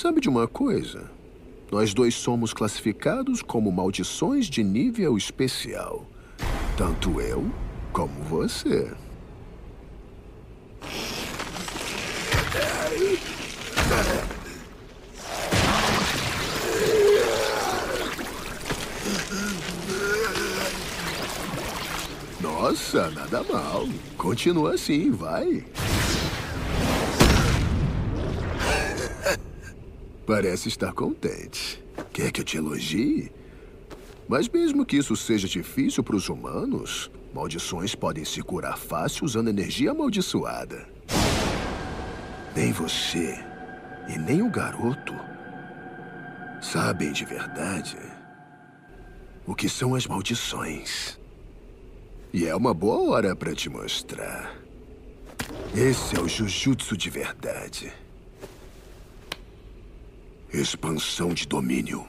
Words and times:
Sabe 0.00 0.20
de 0.20 0.28
uma 0.28 0.46
coisa? 0.46 1.10
Nós 1.72 1.92
dois 1.92 2.14
somos 2.14 2.52
classificados 2.52 3.42
como 3.42 3.72
maldições 3.72 4.46
de 4.46 4.62
nível 4.62 5.16
especial. 5.16 6.06
Tanto 6.76 7.20
eu 7.20 7.44
como 7.92 8.14
você. 8.22 8.92
Nossa, 22.40 23.10
nada 23.10 23.42
mal. 23.42 23.88
Continua 24.16 24.74
assim, 24.74 25.10
vai. 25.10 25.64
Parece 30.28 30.68
estar 30.68 30.92
contente. 30.92 31.82
Quer 32.12 32.30
que 32.30 32.42
eu 32.42 32.44
te 32.44 32.58
elogie? 32.58 33.32
Mas 34.28 34.46
mesmo 34.46 34.84
que 34.84 34.98
isso 34.98 35.16
seja 35.16 35.48
difícil 35.48 36.04
para 36.04 36.14
os 36.14 36.28
humanos, 36.28 37.10
maldições 37.32 37.94
podem 37.94 38.26
se 38.26 38.42
curar 38.42 38.76
fácil 38.76 39.24
usando 39.24 39.48
energia 39.48 39.92
amaldiçoada. 39.92 40.86
Nem 42.54 42.72
você 42.72 43.42
e 44.06 44.18
nem 44.18 44.42
o 44.42 44.50
garoto 44.50 45.14
sabem 46.60 47.10
de 47.10 47.24
verdade 47.24 47.96
o 49.46 49.54
que 49.54 49.66
são 49.66 49.94
as 49.94 50.06
maldições. 50.06 51.18
E 52.34 52.46
é 52.46 52.54
uma 52.54 52.74
boa 52.74 53.12
hora 53.12 53.34
para 53.34 53.54
te 53.54 53.70
mostrar. 53.70 54.54
Esse 55.74 56.16
é 56.16 56.20
o 56.20 56.28
Jujutsu 56.28 56.98
de 56.98 57.08
verdade. 57.08 57.90
Expansão 60.52 61.34
de 61.34 61.46
domínio. 61.46 62.06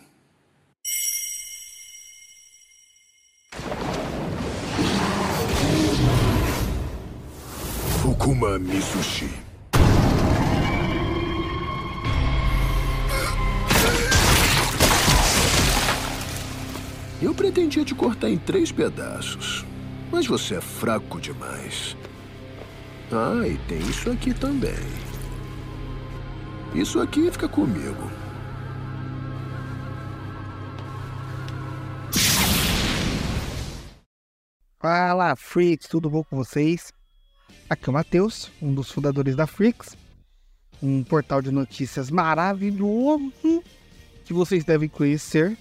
Fukuma 8.02 8.58
Mitsushi. 8.58 9.30
Eu 17.22 17.36
pretendia 17.36 17.84
te 17.84 17.94
cortar 17.94 18.30
em 18.30 18.38
três 18.38 18.72
pedaços. 18.72 19.66
Mas 20.10 20.26
você 20.26 20.56
é 20.56 20.62
fraco 20.62 21.20
demais. 21.20 21.98
Ah, 23.12 23.46
e 23.46 23.58
tem 23.68 23.80
isso 23.80 24.10
aqui 24.10 24.34
também. 24.34 25.10
Isso 26.74 27.02
aqui 27.02 27.30
fica 27.30 27.50
comigo. 27.50 28.29
Fala, 34.82 35.36
Freaks, 35.36 35.90
tudo 35.90 36.10
bom 36.10 36.24
com 36.24 36.38
vocês? 36.38 36.94
Aqui 37.70 37.90
é 37.90 37.92
o 37.92 37.94
Matheus, 37.94 38.50
um 38.62 38.74
dos 38.74 38.90
fundadores 38.90 39.36
da 39.36 39.46
Freaks, 39.46 39.98
um 40.82 41.04
portal 41.04 41.42
de 41.42 41.52
notícias 41.52 42.10
maravilhoso 42.10 43.62
que 44.24 44.32
vocês 44.32 44.64
devem 44.64 44.88
conhecer. 44.88 45.58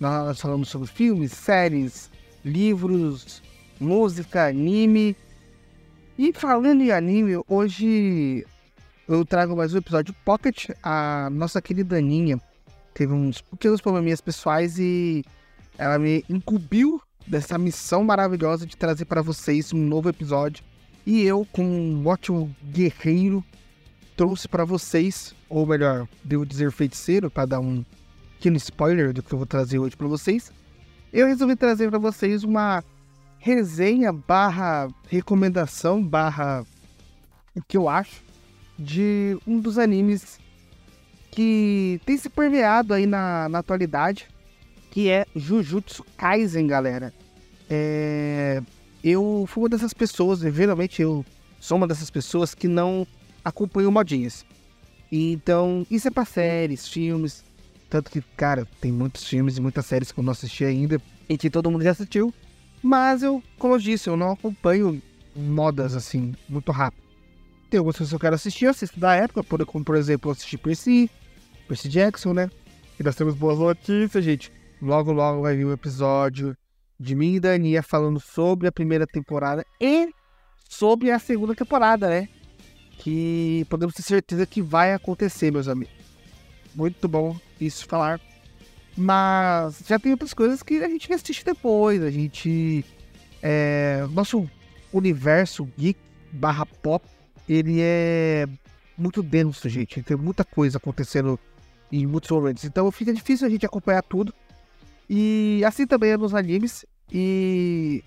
Nós 0.00 0.40
falamos 0.40 0.70
sobre 0.70 0.88
filmes, 0.88 1.32
séries, 1.32 2.10
livros, 2.42 3.42
música, 3.78 4.46
anime. 4.46 5.14
E 6.16 6.32
falando 6.32 6.80
em 6.80 6.90
anime, 6.90 7.38
hoje 7.46 8.46
eu 9.06 9.22
trago 9.26 9.54
mais 9.54 9.74
um 9.74 9.78
episódio 9.78 10.14
Pocket. 10.24 10.70
A 10.82 11.28
nossa 11.30 11.60
querida 11.60 11.98
Aninha 11.98 12.40
teve 12.94 13.12
uns 13.12 13.42
pequenos 13.42 13.82
probleminhas 13.82 14.22
pessoais 14.22 14.78
e 14.78 15.22
ela 15.76 15.98
me 15.98 16.24
incumbiu 16.26 17.02
dessa 17.26 17.58
missão 17.58 18.04
maravilhosa 18.04 18.66
de 18.66 18.76
trazer 18.76 19.04
para 19.04 19.22
vocês 19.22 19.72
um 19.72 19.78
novo 19.78 20.08
episódio. 20.08 20.64
E 21.04 21.22
eu, 21.22 21.46
com 21.52 21.64
um 21.64 22.06
ótimo 22.06 22.54
guerreiro, 22.64 23.44
trouxe 24.16 24.48
para 24.48 24.64
vocês, 24.64 25.34
ou 25.48 25.66
melhor, 25.66 26.08
devo 26.24 26.44
dizer 26.44 26.70
feiticeiro, 26.72 27.30
para 27.30 27.46
dar 27.46 27.60
um 27.60 27.84
pequeno 28.34 28.56
spoiler 28.56 29.12
do 29.12 29.22
que 29.22 29.32
eu 29.32 29.38
vou 29.38 29.46
trazer 29.46 29.78
hoje 29.78 29.96
para 29.96 30.06
vocês. 30.06 30.52
Eu 31.12 31.26
resolvi 31.26 31.56
trazer 31.56 31.88
para 31.90 31.98
vocês 31.98 32.42
uma 32.44 32.82
resenha 33.38 34.12
barra 34.12 34.88
recomendação 35.08 36.02
barra 36.02 36.64
o 37.54 37.62
que 37.62 37.76
eu 37.76 37.88
acho 37.88 38.24
de 38.78 39.38
um 39.46 39.60
dos 39.60 39.78
animes 39.78 40.38
que 41.30 42.00
tem 42.04 42.16
se 42.16 42.28
permeado 42.28 42.92
aí 42.92 43.06
na, 43.06 43.48
na 43.48 43.58
atualidade, 43.58 44.26
que 44.96 45.10
é 45.10 45.26
Jujutsu 45.36 46.02
Kaisen, 46.16 46.66
galera. 46.66 47.12
É... 47.68 48.62
Eu 49.04 49.44
fui 49.46 49.64
uma 49.64 49.68
dessas 49.68 49.92
pessoas, 49.92 50.40
geralmente 50.40 51.02
eu 51.02 51.22
sou 51.60 51.76
uma 51.76 51.86
dessas 51.86 52.08
pessoas 52.08 52.54
que 52.54 52.66
não 52.66 53.06
acompanham 53.44 53.92
modinhas. 53.92 54.42
Então, 55.12 55.86
isso 55.90 56.08
é 56.08 56.10
pra 56.10 56.24
séries, 56.24 56.88
filmes. 56.88 57.44
Tanto 57.90 58.10
que, 58.10 58.22
cara, 58.38 58.66
tem 58.80 58.90
muitos 58.90 59.28
filmes 59.28 59.58
e 59.58 59.60
muitas 59.60 59.84
séries 59.84 60.10
que 60.10 60.18
eu 60.18 60.24
não 60.24 60.32
assisti 60.32 60.64
ainda 60.64 60.98
e 61.28 61.36
que 61.36 61.50
todo 61.50 61.70
mundo 61.70 61.84
já 61.84 61.90
assistiu. 61.90 62.32
Mas 62.82 63.22
eu, 63.22 63.42
como 63.58 63.74
eu 63.74 63.78
disse, 63.78 64.08
eu 64.08 64.16
não 64.16 64.32
acompanho 64.32 65.02
modas 65.36 65.94
assim, 65.94 66.34
muito 66.48 66.72
rápido. 66.72 67.02
Tem 67.68 67.76
algumas 67.76 67.98
coisas 67.98 68.10
que 68.10 68.16
eu 68.16 68.20
quero 68.20 68.34
assistir, 68.34 68.64
eu 68.64 68.70
assisto 68.70 68.98
da 68.98 69.14
época, 69.14 69.44
como 69.66 69.84
por 69.84 69.96
exemplo, 69.96 70.30
eu 70.30 70.32
assisti 70.32 70.56
Percy, 70.56 71.10
Percy 71.68 71.86
Jackson, 71.90 72.32
né? 72.32 72.50
E 72.98 73.02
nós 73.02 73.14
temos 73.14 73.34
boas 73.34 73.58
notícias, 73.58 74.24
gente. 74.24 74.56
Logo, 74.80 75.12
logo 75.12 75.42
vai 75.42 75.56
vir 75.56 75.64
um 75.64 75.72
episódio 75.72 76.56
de 76.98 77.14
mim 77.14 77.34
e 77.34 77.40
da 77.40 77.50
falando 77.82 78.20
sobre 78.20 78.68
a 78.68 78.72
primeira 78.72 79.06
temporada 79.06 79.64
e 79.80 80.10
sobre 80.68 81.10
a 81.10 81.18
segunda 81.18 81.54
temporada, 81.54 82.08
né? 82.08 82.28
Que 82.98 83.66
podemos 83.68 83.94
ter 83.94 84.02
certeza 84.02 84.46
que 84.46 84.60
vai 84.60 84.92
acontecer, 84.92 85.50
meus 85.50 85.68
amigos. 85.68 85.94
Muito 86.74 87.08
bom 87.08 87.36
isso 87.60 87.86
falar. 87.86 88.20
Mas 88.96 89.82
já 89.86 89.98
tem 89.98 90.12
outras 90.12 90.34
coisas 90.34 90.62
que 90.62 90.82
a 90.82 90.88
gente 90.88 91.12
assiste 91.12 91.44
depois. 91.44 92.02
A 92.02 92.10
gente. 92.10 92.84
É, 93.42 94.06
nosso 94.10 94.48
universo 94.92 95.68
geek 95.76 96.00
barra 96.32 96.66
pop, 96.66 97.06
ele 97.48 97.78
é 97.80 98.46
muito 98.96 99.22
denso, 99.22 99.68
gente. 99.68 100.02
Tem 100.02 100.16
muita 100.16 100.44
coisa 100.44 100.78
acontecendo 100.78 101.38
em 101.92 102.06
muitos 102.06 102.30
momentos. 102.30 102.64
Então 102.64 102.90
fica 102.90 103.12
difícil 103.12 103.46
a 103.46 103.50
gente 103.50 103.66
acompanhar 103.66 104.02
tudo. 104.02 104.34
E 105.08 105.62
assim 105.64 105.86
também 105.86 106.10
é 106.10 106.16
nos 106.16 106.34
animes. 106.34 106.84
E 107.12 108.02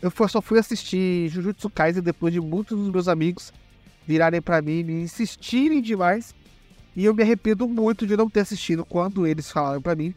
eu 0.00 0.10
só 0.28 0.40
fui 0.40 0.58
assistir 0.58 1.28
Jujutsu 1.28 1.68
Kaisen 1.70 2.02
depois 2.02 2.32
de 2.32 2.40
muitos 2.40 2.78
dos 2.78 2.90
meus 2.90 3.08
amigos 3.08 3.52
virarem 4.06 4.42
para 4.42 4.60
mim 4.60 4.80
e 4.80 4.84
me 4.84 4.92
insistirem 5.02 5.80
demais 5.80 6.34
e 6.94 7.04
eu 7.04 7.14
me 7.14 7.22
arrependo 7.22 7.68
muito 7.68 8.06
de 8.06 8.16
não 8.16 8.28
ter 8.28 8.40
assistido 8.40 8.84
quando 8.84 9.26
eles 9.26 9.50
falaram 9.50 9.80
para 9.80 9.94
mim. 9.94 10.14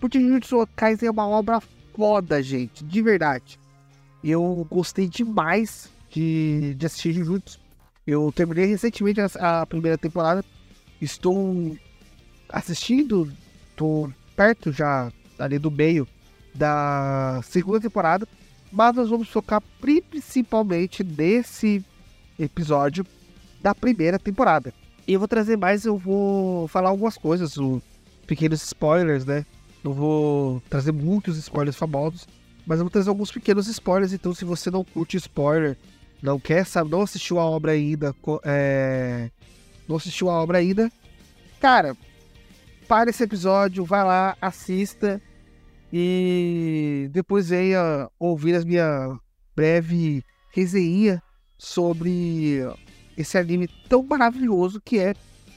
Porque 0.00 0.20
Jujutsu 0.20 0.66
Kaisen 0.74 1.08
é 1.08 1.10
uma 1.10 1.26
obra 1.26 1.60
foda, 1.94 2.42
gente, 2.42 2.84
de 2.84 3.02
verdade. 3.02 3.58
Eu 4.22 4.66
gostei 4.70 5.08
demais 5.08 5.90
de, 6.10 6.74
de 6.74 6.86
assistir 6.86 7.12
Jujutsu. 7.12 7.60
Eu 8.06 8.32
terminei 8.32 8.66
recentemente 8.66 9.20
a, 9.20 9.62
a 9.62 9.66
primeira 9.66 9.96
temporada. 9.96 10.44
Estou 11.00 11.76
assistindo, 12.48 13.30
estou 13.70 14.12
perto 14.34 14.72
já 14.72 15.12
ali 15.38 15.58
do 15.58 15.70
meio 15.70 16.06
da 16.54 17.40
segunda 17.44 17.80
temporada. 17.80 18.26
Mas 18.70 18.94
nós 18.94 19.08
vamos 19.08 19.28
focar 19.28 19.62
principalmente 19.80 21.04
nesse 21.04 21.84
episódio 22.38 23.06
da 23.62 23.74
primeira 23.74 24.18
temporada. 24.18 24.72
E 25.06 25.12
eu 25.12 25.18
vou 25.18 25.28
trazer 25.28 25.56
mais, 25.56 25.84
eu 25.84 25.96
vou 25.96 26.66
falar 26.68 26.90
algumas 26.90 27.16
coisas, 27.16 27.56
o, 27.56 27.80
pequenos 28.26 28.62
spoilers, 28.62 29.24
né? 29.24 29.46
Não 29.84 29.92
vou 29.92 30.60
trazer 30.68 30.92
muitos 30.92 31.36
spoilers 31.38 31.76
famosos, 31.76 32.26
mas 32.66 32.78
eu 32.78 32.84
vou 32.84 32.90
trazer 32.90 33.08
alguns 33.08 33.30
pequenos 33.30 33.68
spoilers. 33.68 34.12
Então, 34.12 34.34
se 34.34 34.44
você 34.44 34.70
não 34.70 34.84
curte 34.84 35.16
spoiler, 35.16 35.76
não 36.20 36.40
quer 36.40 36.66
saber, 36.66 36.90
não 36.90 37.02
assistiu 37.02 37.38
a 37.38 37.44
obra 37.44 37.72
ainda, 37.72 38.14
é, 38.44 39.30
não 39.88 39.96
assistiu 39.96 40.28
a 40.28 40.42
obra 40.42 40.58
ainda, 40.58 40.90
cara, 41.60 41.96
para 42.88 43.10
esse 43.10 43.22
episódio, 43.22 43.84
vai 43.84 44.02
lá, 44.02 44.36
assista 44.40 45.22
e 45.92 47.08
depois 47.12 47.48
venha 47.48 48.08
ouvir 48.18 48.54
a 48.56 48.64
minha 48.64 49.18
breve 49.54 50.24
resenha 50.52 51.22
sobre 51.58 52.60
esse 53.16 53.38
anime 53.38 53.68
tão 53.88 54.02
maravilhoso 54.02 54.80
que 54.80 54.98
é 54.98 55.14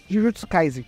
Jujutsu 0.09 0.47
Kaisen. 0.47 0.85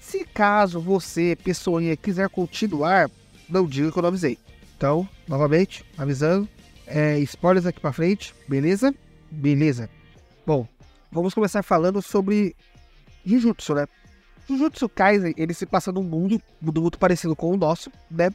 Se 0.00 0.24
caso 0.24 0.80
você, 0.80 1.36
pessoinha, 1.42 1.96
quiser 1.96 2.28
continuar, 2.28 3.10
não 3.48 3.66
diga 3.66 3.90
que 3.90 3.98
eu 3.98 4.02
não 4.02 4.08
avisei. 4.08 4.38
Então, 4.76 5.08
novamente, 5.26 5.84
avisando, 5.96 6.48
é, 6.86 7.18
spoilers 7.20 7.66
aqui 7.66 7.80
pra 7.80 7.92
frente, 7.92 8.34
beleza? 8.48 8.94
Beleza. 9.30 9.88
Bom, 10.46 10.68
vamos 11.10 11.32
começar 11.32 11.62
falando 11.62 12.02
sobre 12.02 12.54
Jujutsu, 13.24 13.74
né? 13.74 13.86
Jujutsu 14.46 14.88
Kaisen, 14.88 15.34
ele 15.36 15.54
se 15.54 15.64
passa 15.64 15.90
num 15.90 16.02
mundo, 16.02 16.40
mundo 16.60 16.82
muito 16.82 16.98
parecido 16.98 17.34
com 17.34 17.50
o 17.50 17.56
nosso, 17.56 17.90
né? 18.10 18.30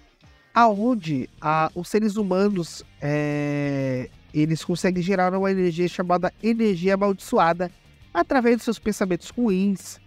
Aonde 0.53 1.29
a, 1.39 1.71
os 1.75 1.87
seres 1.87 2.15
humanos 2.15 2.83
é, 3.01 4.09
eles 4.33 4.63
conseguem 4.63 5.01
gerar 5.01 5.33
uma 5.33 5.51
energia 5.51 5.87
chamada 5.87 6.33
energia 6.41 6.95
amaldiçoada 6.95 7.71
através 8.13 8.57
dos 8.57 8.65
seus 8.65 8.79
pensamentos 8.79 9.29
ruins, 9.29 9.99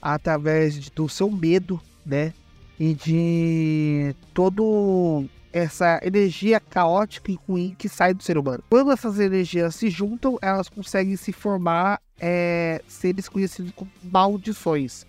através 0.00 0.88
do 0.90 1.08
seu 1.08 1.30
medo, 1.30 1.80
né? 2.04 2.32
E 2.78 2.94
de 2.94 4.16
todo 4.32 5.26
essa 5.52 6.00
energia 6.02 6.60
caótica 6.60 7.30
e 7.30 7.38
ruim 7.46 7.74
que 7.76 7.88
sai 7.88 8.14
do 8.14 8.22
ser 8.22 8.38
humano. 8.38 8.62
Quando 8.70 8.92
essas 8.92 9.18
energias 9.18 9.74
se 9.74 9.90
juntam, 9.90 10.38
elas 10.40 10.68
conseguem 10.68 11.16
se 11.16 11.32
formar 11.32 12.00
é, 12.18 12.80
seres 12.86 13.28
conhecidos 13.28 13.72
como 13.72 13.90
maldições, 14.02 15.04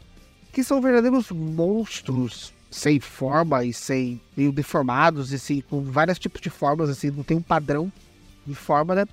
que 0.52 0.64
são 0.64 0.82
verdadeiros 0.82 1.32
monstros 1.32 2.54
sem 2.72 3.00
forma 3.02 3.66
e 3.66 3.74
sem 3.74 4.20
meio 4.36 4.52
deformados 4.52 5.34
e 5.34 5.36
assim, 5.36 5.62
com 5.70 5.82
vários 5.84 6.18
tipos 6.18 6.40
de 6.42 6.50
formas 6.50 6.90
assim, 6.90 7.12
não 7.12 7.22
tem 7.22 7.36
um 7.36 7.42
padrão 7.42 7.92
de 8.48 8.56
forma, 8.56 8.96
né? 8.96 9.06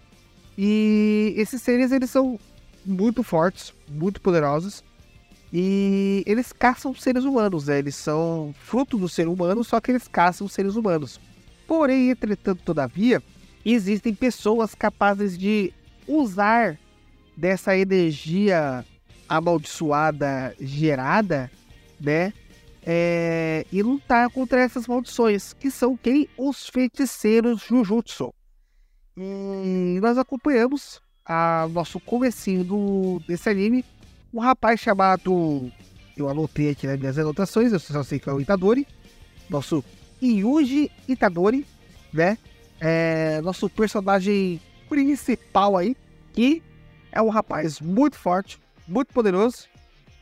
E 0.57 1.35
esses 1.37 1.61
seres 1.61 1.91
eles 1.91 2.09
são 2.09 2.39
muito 2.87 3.23
fortes, 3.23 3.75
muito 3.89 4.21
poderosos 4.21 4.85
e 5.53 6.23
eles 6.25 6.53
caçam 6.53 6.95
seres 6.95 7.25
humanos, 7.25 7.67
né? 7.67 7.79
Eles 7.79 7.97
são 7.97 8.55
fruto 8.61 8.97
do 8.97 9.09
ser 9.09 9.27
humano, 9.27 9.65
só 9.65 9.81
que 9.81 9.91
eles 9.91 10.07
caçam 10.07 10.47
seres 10.47 10.77
humanos. 10.77 11.21
Porém, 11.67 12.11
entretanto, 12.11 12.63
todavia, 12.65 13.23
existem 13.65 14.15
pessoas 14.15 14.75
capazes 14.75 15.37
de 15.37 15.73
usar 16.07 16.79
dessa 17.37 17.77
energia 17.77 18.85
amaldiçoada 19.29 20.55
gerada, 20.61 21.51
né? 22.01 22.33
É, 22.83 23.67
e 23.71 23.83
lutar 23.83 24.31
contra 24.31 24.61
essas 24.61 24.87
maldições, 24.87 25.53
que 25.53 25.71
são 25.71 25.97
quem? 25.97 26.29
Os 26.37 26.69
feiticeiros 26.69 27.63
Jujutsu. 27.63 28.33
E 29.17 29.99
nós 30.01 30.17
acompanhamos 30.17 31.03
a 31.25 31.69
nosso 31.71 31.99
comecinho 32.01 32.65
do, 32.65 33.21
desse 33.27 33.49
anime 33.49 33.85
um 34.33 34.41
rapaz 34.41 34.81
chamado. 34.81 35.71
Eu 36.17 36.29
anotei 36.29 36.71
aqui 36.71 36.87
nas 36.87 36.99
minhas 36.99 37.19
anotações, 37.19 37.73
eu 37.73 37.79
só 37.79 38.03
sei 38.03 38.19
que 38.19 38.29
é 38.29 38.33
o 38.33 38.41
Itadori. 38.41 38.87
Nosso 39.49 39.85
Yuji 40.23 40.91
Itadori, 41.09 41.67
né? 42.13 42.39
É 42.81 43.41
nosso 43.41 43.69
personagem 43.69 44.61
principal 44.89 45.77
aí, 45.77 45.97
que 46.33 46.63
é 47.11 47.21
um 47.21 47.29
rapaz 47.29 47.81
muito 47.81 48.17
forte, 48.17 48.59
muito 48.87 49.13
poderoso 49.13 49.69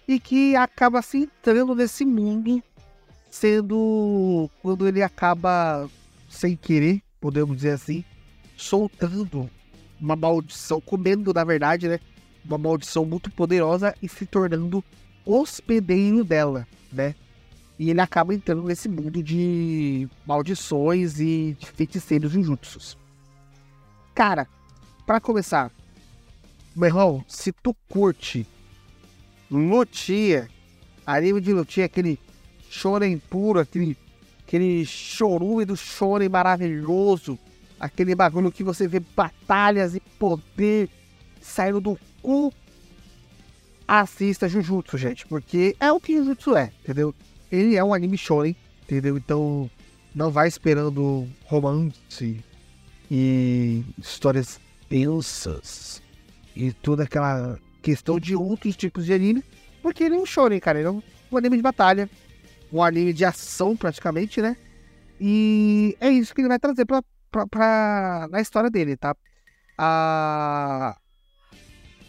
e 0.07 0.21
que 0.21 0.55
acaba 0.55 1.03
se 1.03 1.19
entrando 1.19 1.75
nesse 1.75 2.05
mundo, 2.05 2.63
sendo 3.31 4.49
quando 4.63 4.87
ele 4.87 5.03
acaba 5.03 5.89
sem 6.29 6.57
querer, 6.57 7.03
podemos 7.21 7.57
dizer 7.57 7.73
assim, 7.73 8.05
soltando 8.57 9.51
uma 10.01 10.15
maldição, 10.15 10.81
comendo 10.81 11.33
na 11.33 11.45
verdade, 11.45 11.89
né? 11.89 12.01
uma 12.45 12.59
maldição 12.59 13.05
muito 13.05 13.31
poderosa 13.31 13.95
e 14.01 14.09
se 14.09 14.25
tornando 14.25 14.85
hospedeiro 15.25 16.23
dela, 16.23 16.67
né? 16.93 17.15
E 17.79 17.91
ele 17.91 18.01
acaba 18.01 18.33
entrando 18.35 18.63
nesse 18.63 18.89
mundo 18.89 19.23
de 19.23 20.09
maldições 20.25 21.21
e 21.21 21.57
de 21.59 21.67
feiticeiros 21.67 22.33
jutsus. 22.33 22.97
Cara, 24.15 24.47
para 25.05 25.21
começar, 25.21 25.71
meu 26.75 26.87
irmão, 26.89 27.25
se 27.29 27.53
tu 27.53 27.75
curte 27.89 28.47
lutia, 29.51 30.49
anime 31.07 31.41
de 31.41 31.53
lutia, 31.53 31.85
aquele 31.85 32.19
shonen 32.69 33.19
puro, 33.19 33.61
aquele, 33.61 33.97
aquele 34.47 34.85
chorume 34.85 35.65
do 35.65 35.77
shonen 35.77 36.29
maravilhoso, 36.29 37.39
aquele 37.79 38.15
bagulho 38.15 38.53
que 38.53 38.65
você 38.65 38.89
vê 38.89 39.01
batalhas 39.01 39.95
e 39.95 40.01
poder 40.01 40.89
saindo 41.41 41.81
do 41.81 41.99
cu, 42.23 42.53
assista 43.87 44.49
Jujutsu, 44.49 44.99
gente, 44.99 45.27
porque 45.27 45.77
é 45.79 45.93
o 45.93 46.01
que 46.01 46.17
Jujutsu 46.17 46.57
é, 46.57 46.73
entendeu? 46.83 47.15
Ele 47.51 47.77
é 47.77 47.85
um 47.85 47.95
anime 47.95 48.19
shonen, 48.19 48.57
entendeu? 48.83 49.17
Então 49.17 49.71
não 50.15 50.31
vai 50.31 50.49
esperando 50.49 51.29
romance 51.45 52.43
e 53.11 53.85
histórias 53.99 54.59
tensas 54.89 56.03
e 56.55 56.73
toda 56.73 57.05
aquela 57.05 57.59
questão 57.87 58.19
de 58.19 58.35
outros 58.35 58.77
tipos 58.77 59.07
de 59.07 59.13
anime, 59.13 59.45
porque 59.81 60.03
ele 60.03 60.17
é 60.17 60.19
um 60.19 60.27
shonen, 60.27 60.59
cara, 60.59 60.81
ele 60.81 60.89
é 60.89 60.91
um 60.91 61.03
anime 61.37 61.57
de 61.57 61.63
batalha, 61.63 62.11
um 62.73 62.83
anime 62.83 63.13
de 63.13 63.25
ação 63.25 63.77
praticamente, 63.77 64.43
né? 64.43 64.57
E 65.21 65.97
é 66.01 66.11
isso 66.11 66.35
que 66.35 66.41
ele 66.41 66.49
vai 66.49 66.59
trazer 66.59 66.85
pra, 66.85 67.01
pra, 67.31 67.47
pra 67.47 68.27
na 68.29 68.41
história 68.41 68.69
dele, 68.69 68.97
tá? 68.97 69.15
A, 69.79 70.97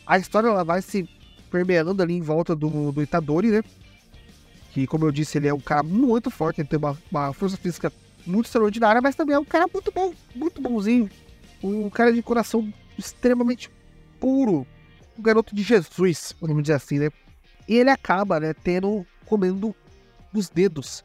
a 0.08 0.18
história 0.18 0.48
ela 0.48 0.64
vai 0.64 0.82
se 0.82 1.08
permeando 1.52 2.02
ali 2.02 2.16
em 2.16 2.22
volta 2.22 2.56
do, 2.56 2.92
do 2.92 3.04
Itadori, 3.04 3.52
né? 3.52 3.64
Que, 4.72 4.88
como 4.88 5.06
eu 5.06 5.12
disse, 5.12 5.38
ele 5.38 5.48
é 5.48 5.54
um 5.54 5.60
cara 5.60 5.84
muito 5.84 6.32
forte, 6.32 6.60
ele 6.60 6.68
tem 6.68 6.80
uma, 6.80 6.98
uma 7.12 7.34
força 7.34 7.56
física 7.56 7.94
muito 8.26 8.48
extraordinária, 8.48 9.00
mas 9.00 9.16
também 9.16 9.36
é 9.36 9.40
um 9.40 9.46
cara 9.46 9.68
muito 9.72 9.92
bom, 9.92 10.12
muito 10.34 10.60
bonzinho. 10.60 11.08
Um 11.64 11.88
cara 11.88 12.12
de 12.12 12.24
coração 12.24 12.68
extremamente 12.98 13.70
puro. 14.20 14.66
Um 15.18 15.22
garoto 15.22 15.56
de 15.56 15.64
Jesus, 15.64 16.36
vamos 16.40 16.64
dizer 16.64 16.74
assim, 16.74 17.00
né? 17.00 17.10
E 17.68 17.76
ele 17.76 17.90
acaba, 17.90 18.40
né, 18.40 18.54
tendo, 18.54 19.06
comendo 19.26 19.76
os 20.34 20.50
dedos 20.50 21.04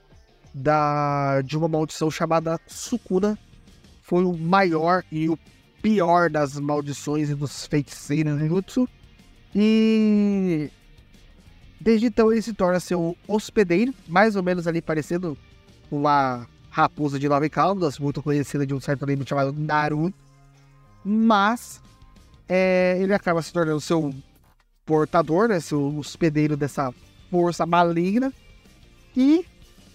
da, 0.54 1.40
de 1.42 1.56
uma 1.56 1.68
maldição 1.68 2.10
chamada 2.10 2.60
Sukuna. 2.66 3.38
Foi 4.02 4.24
o 4.24 4.36
maior 4.36 5.02
e 5.10 5.28
o 5.28 5.38
pior 5.80 6.30
das 6.30 6.58
maldições 6.58 7.30
e 7.30 7.34
dos 7.34 7.66
feiticeiros 7.66 8.38
Jutsu. 8.40 8.88
E 9.54 10.70
desde 11.80 12.06
então 12.06 12.30
ele 12.30 12.42
se 12.42 12.52
torna 12.52 12.78
seu 12.78 13.16
hospedeiro, 13.26 13.92
mais 14.06 14.36
ou 14.36 14.42
menos 14.42 14.66
ali 14.66 14.81
parecendo 14.81 15.36
uma 15.90 16.46
raposa 16.70 17.19
de 17.19 17.28
nove 17.28 17.50
caudas, 17.50 17.98
muito 17.98 18.22
conhecida 18.22 18.66
de 18.66 18.72
um 18.72 18.81
certo 18.81 19.02
anime 19.04 19.26
chamado 19.26 19.52
Naruto. 19.52 20.16
Mas 21.04 21.82
é, 22.49 22.99
ele 23.01 23.15
acaba 23.15 23.43
se 23.43 23.53
tornando 23.53 23.81
seu 23.81 24.15
portador, 24.84 25.49
né, 25.49 25.61
seu 25.61 25.96
hospedeiro 25.99 26.56
dessa 26.56 26.93
força 27.31 27.65
maligna. 27.65 28.32
E 29.17 29.44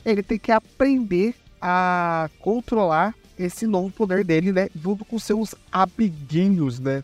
ele 0.06 0.24
tem 0.24 0.40
que 0.40 0.52
aprender 0.52 1.36
a 1.62 2.30
controlar 2.40 3.14
esse 3.38 3.68
novo 3.68 3.92
poder 3.92 4.24
dele, 4.24 4.52
né? 4.52 4.70
Junto 4.76 5.06
com 5.06 5.20
seus 5.20 5.54
amiguinhos, 5.72 6.80
né? 6.80 7.04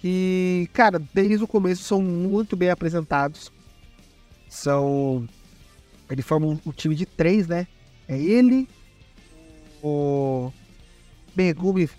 Que, 0.00 0.68
cara, 0.72 0.98
desde 1.12 1.42
o 1.42 1.48
começo 1.48 1.82
são 1.82 2.00
muito 2.00 2.56
bem 2.56 2.70
apresentados. 2.70 3.52
São. 4.48 5.28
Ele 6.08 6.22
forma 6.22 6.46
um, 6.46 6.58
um 6.64 6.72
time 6.72 6.94
de 6.94 7.04
três, 7.04 7.46
né? 7.46 7.66
É 8.06 8.18
ele, 8.18 8.66
o 9.82 10.50
Megumi, 11.36 11.90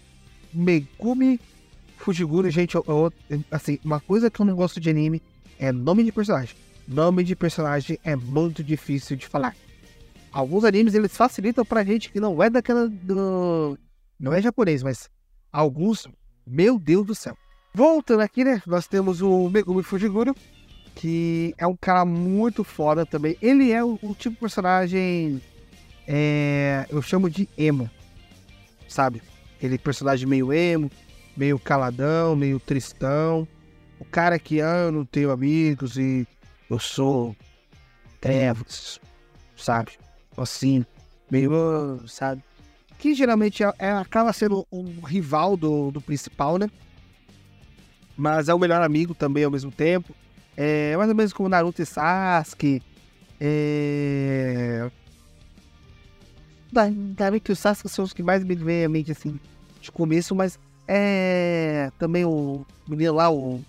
Megumi 0.51 1.39
Fujiguro, 1.99 2.49
gente, 2.49 2.75
eu, 2.75 2.83
eu, 2.87 3.13
assim, 3.51 3.79
uma 3.83 3.99
coisa 3.99 4.29
que 4.29 4.39
eu 4.39 4.45
não 4.45 4.55
gosto 4.55 4.79
de 4.79 4.89
anime 4.89 5.21
é 5.57 5.71
nome 5.71 6.03
de 6.03 6.11
personagem. 6.11 6.55
Nome 6.87 7.23
de 7.23 7.35
personagem 7.35 7.99
é 8.03 8.15
muito 8.15 8.63
difícil 8.63 9.15
de 9.15 9.27
falar 9.27 9.55
alguns 10.31 10.63
animes 10.63 10.93
eles 10.93 11.15
facilitam 11.15 11.65
pra 11.65 11.83
gente 11.83 12.11
que 12.11 12.19
não 12.19 12.41
é 12.41 12.49
daquela. 12.49 12.87
Do... 12.87 13.77
Não 14.19 14.33
é 14.33 14.41
japonês, 14.41 14.83
mas 14.83 15.09
alguns, 15.51 16.07
meu 16.45 16.77
Deus 16.77 17.05
do 17.05 17.15
céu. 17.15 17.37
Voltando 17.73 18.21
aqui, 18.21 18.43
né? 18.43 18.61
Nós 18.65 18.87
temos 18.87 19.21
o 19.21 19.49
Megumi 19.49 19.83
Fujiguro, 19.83 20.35
que 20.95 21.53
é 21.57 21.65
um 21.65 21.75
cara 21.75 22.03
muito 22.03 22.63
foda 22.63 23.05
também. 23.05 23.37
Ele 23.41 23.71
é 23.71 23.83
o, 23.83 23.97
o 24.01 24.13
tipo 24.13 24.35
de 24.35 24.41
personagem. 24.41 25.41
É, 26.07 26.87
eu 26.89 27.01
chamo 27.01 27.29
de 27.29 27.47
emo, 27.57 27.89
sabe? 28.87 29.21
Aquele 29.55 29.77
personagem 29.77 30.27
meio 30.27 30.51
emo, 30.51 30.89
meio 31.39 31.57
caladão, 31.57 32.35
meio 32.35 32.59
tristão. 32.59 33.47
O 33.97 34.03
cara 34.03 34.37
que 34.37 34.61
ah, 34.61 34.87
eu 34.87 34.91
não 34.91 35.05
tenho 35.05 35.31
amigos 35.31 35.97
e 35.97 36.27
eu 36.69 36.77
sou 36.77 37.33
trevas, 38.19 38.99
sabe? 39.55 39.93
assim, 40.37 40.85
meio, 41.29 42.01
sabe? 42.07 42.43
Que 42.97 43.13
geralmente 43.13 43.63
é, 43.63 43.73
é, 43.79 43.91
acaba 43.91 44.33
sendo 44.33 44.67
um 44.71 45.01
rival 45.01 45.55
do, 45.55 45.91
do 45.91 46.01
principal, 46.01 46.57
né? 46.57 46.69
Mas 48.17 48.49
é 48.49 48.53
o 48.53 48.59
melhor 48.59 48.81
amigo 48.81 49.13
também 49.13 49.43
ao 49.43 49.51
mesmo 49.51 49.71
tempo. 49.71 50.13
É 50.57 50.95
mais 50.97 51.09
ou 51.09 51.15
menos 51.15 51.31
como 51.31 51.47
Naruto 51.47 51.81
e 51.81 51.85
Sasuke. 51.85 52.81
É... 53.39 54.91
Que 57.43 57.51
os 57.51 57.59
Sasuke 57.59 57.89
são 57.89 58.03
os 58.03 58.13
que 58.13 58.21
mais 58.21 58.43
me 58.43 58.55
vêm 58.55 58.83
à 58.83 58.89
mente, 58.89 59.11
assim, 59.11 59.39
de 59.81 59.91
começo, 59.91 60.35
mas 60.35 60.59
é 60.91 61.91
também 61.99 62.25
o 62.25 62.65
menino 62.87 63.13
lá, 63.13 63.31
o 63.31 63.61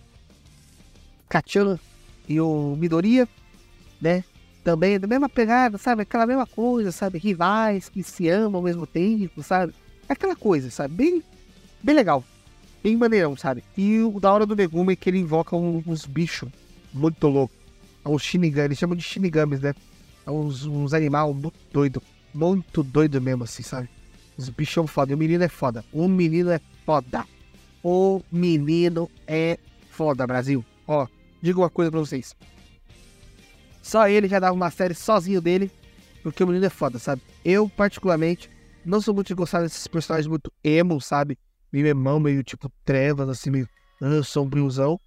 Kachan 1.29 1.79
e 2.27 2.41
o 2.41 2.75
Midoriya, 2.77 3.29
né? 4.01 4.25
também, 4.63 4.99
da 4.99 5.07
mesma 5.07 5.29
pegada, 5.29 5.79
sabe? 5.79 6.03
Aquela 6.03 6.27
mesma 6.27 6.47
coisa, 6.47 6.93
sabe? 6.93 7.19
Rivais 7.19 7.89
que 7.89 8.03
se 8.03 8.29
amam 8.29 8.57
ao 8.57 8.63
mesmo 8.63 8.87
tempo, 8.87 9.43
sabe? 9.43 9.73
Aquela 10.09 10.37
coisa, 10.37 10.71
sabe? 10.71 10.95
Bem, 10.95 11.23
bem 11.83 11.95
legal. 11.95 12.25
Bem 12.83 12.97
maneirão, 12.97 13.37
sabe? 13.37 13.63
E 13.77 14.01
o 14.01 14.19
da 14.21 14.33
hora 14.33 14.47
do 14.47 14.57
Megumi 14.57 14.95
é 14.95 14.97
que 14.97 15.11
ele 15.11 15.19
invoca 15.19 15.57
uns 15.57 16.07
bichos 16.07 16.49
muito 16.93 17.27
loucos. 17.27 17.57
É 18.05 18.09
uns 18.09 18.23
Shinigami, 18.23 18.69
eles 18.69 18.79
chamam 18.79 18.97
de 18.97 19.03
Shinigamis, 19.03 19.61
né? 19.61 19.75
É 20.27 20.31
uns, 20.31 20.65
uns 20.65 20.95
animais 20.95 21.35
muito 21.35 21.59
doido. 21.73 22.03
Muito 22.33 22.83
doido 22.83 23.21
mesmo, 23.21 23.45
assim, 23.45 23.63
sabe? 23.63 23.89
Os 24.37 24.49
bichos 24.49 24.91
foda. 24.91 25.13
E 25.13 25.15
o 25.15 25.19
menino 25.19 25.45
é 25.45 25.49
foda. 25.49 25.85
O 25.93 26.09
menino 26.09 26.51
é 26.51 26.61
foda. 26.85 27.25
O 27.83 28.23
menino 28.31 29.11
é 29.27 29.59
foda, 29.91 30.27
Brasil. 30.27 30.65
Ó, 30.87 31.07
digo 31.41 31.63
uma 31.63 31.71
coisa 31.71 31.91
pra 31.91 32.01
vocês. 32.01 32.35
Só 33.83 34.09
ele 34.09 34.29
já 34.29 34.39
dava 34.39 34.55
uma 34.55 34.71
série 34.71 34.95
sozinho 34.95 35.41
dele, 35.41 35.71
porque 36.23 36.45
o 36.45 36.47
menino 36.47 36.67
é 36.67 36.71
foda, 36.71 36.99
sabe? 36.99 37.23
Eu, 37.45 37.69
particularmente, 37.69 38.51
não 38.85 39.01
sou 39.01 39.15
muito 39.15 39.29
de 39.29 39.35
gostar 39.35 39.63
desses 39.63 39.87
personagens 39.87 40.27
muito 40.27 40.53
emo, 40.63 41.01
sabe? 41.01 41.39
Meio 41.73 41.87
emão, 41.87 42.21
meio 42.21 42.43
tipo 42.43 42.71
trevas, 42.85 43.29
assim, 43.29 43.51
meio 43.51 43.69
uh, 44.01 44.23
sombriozão. 44.23 45.01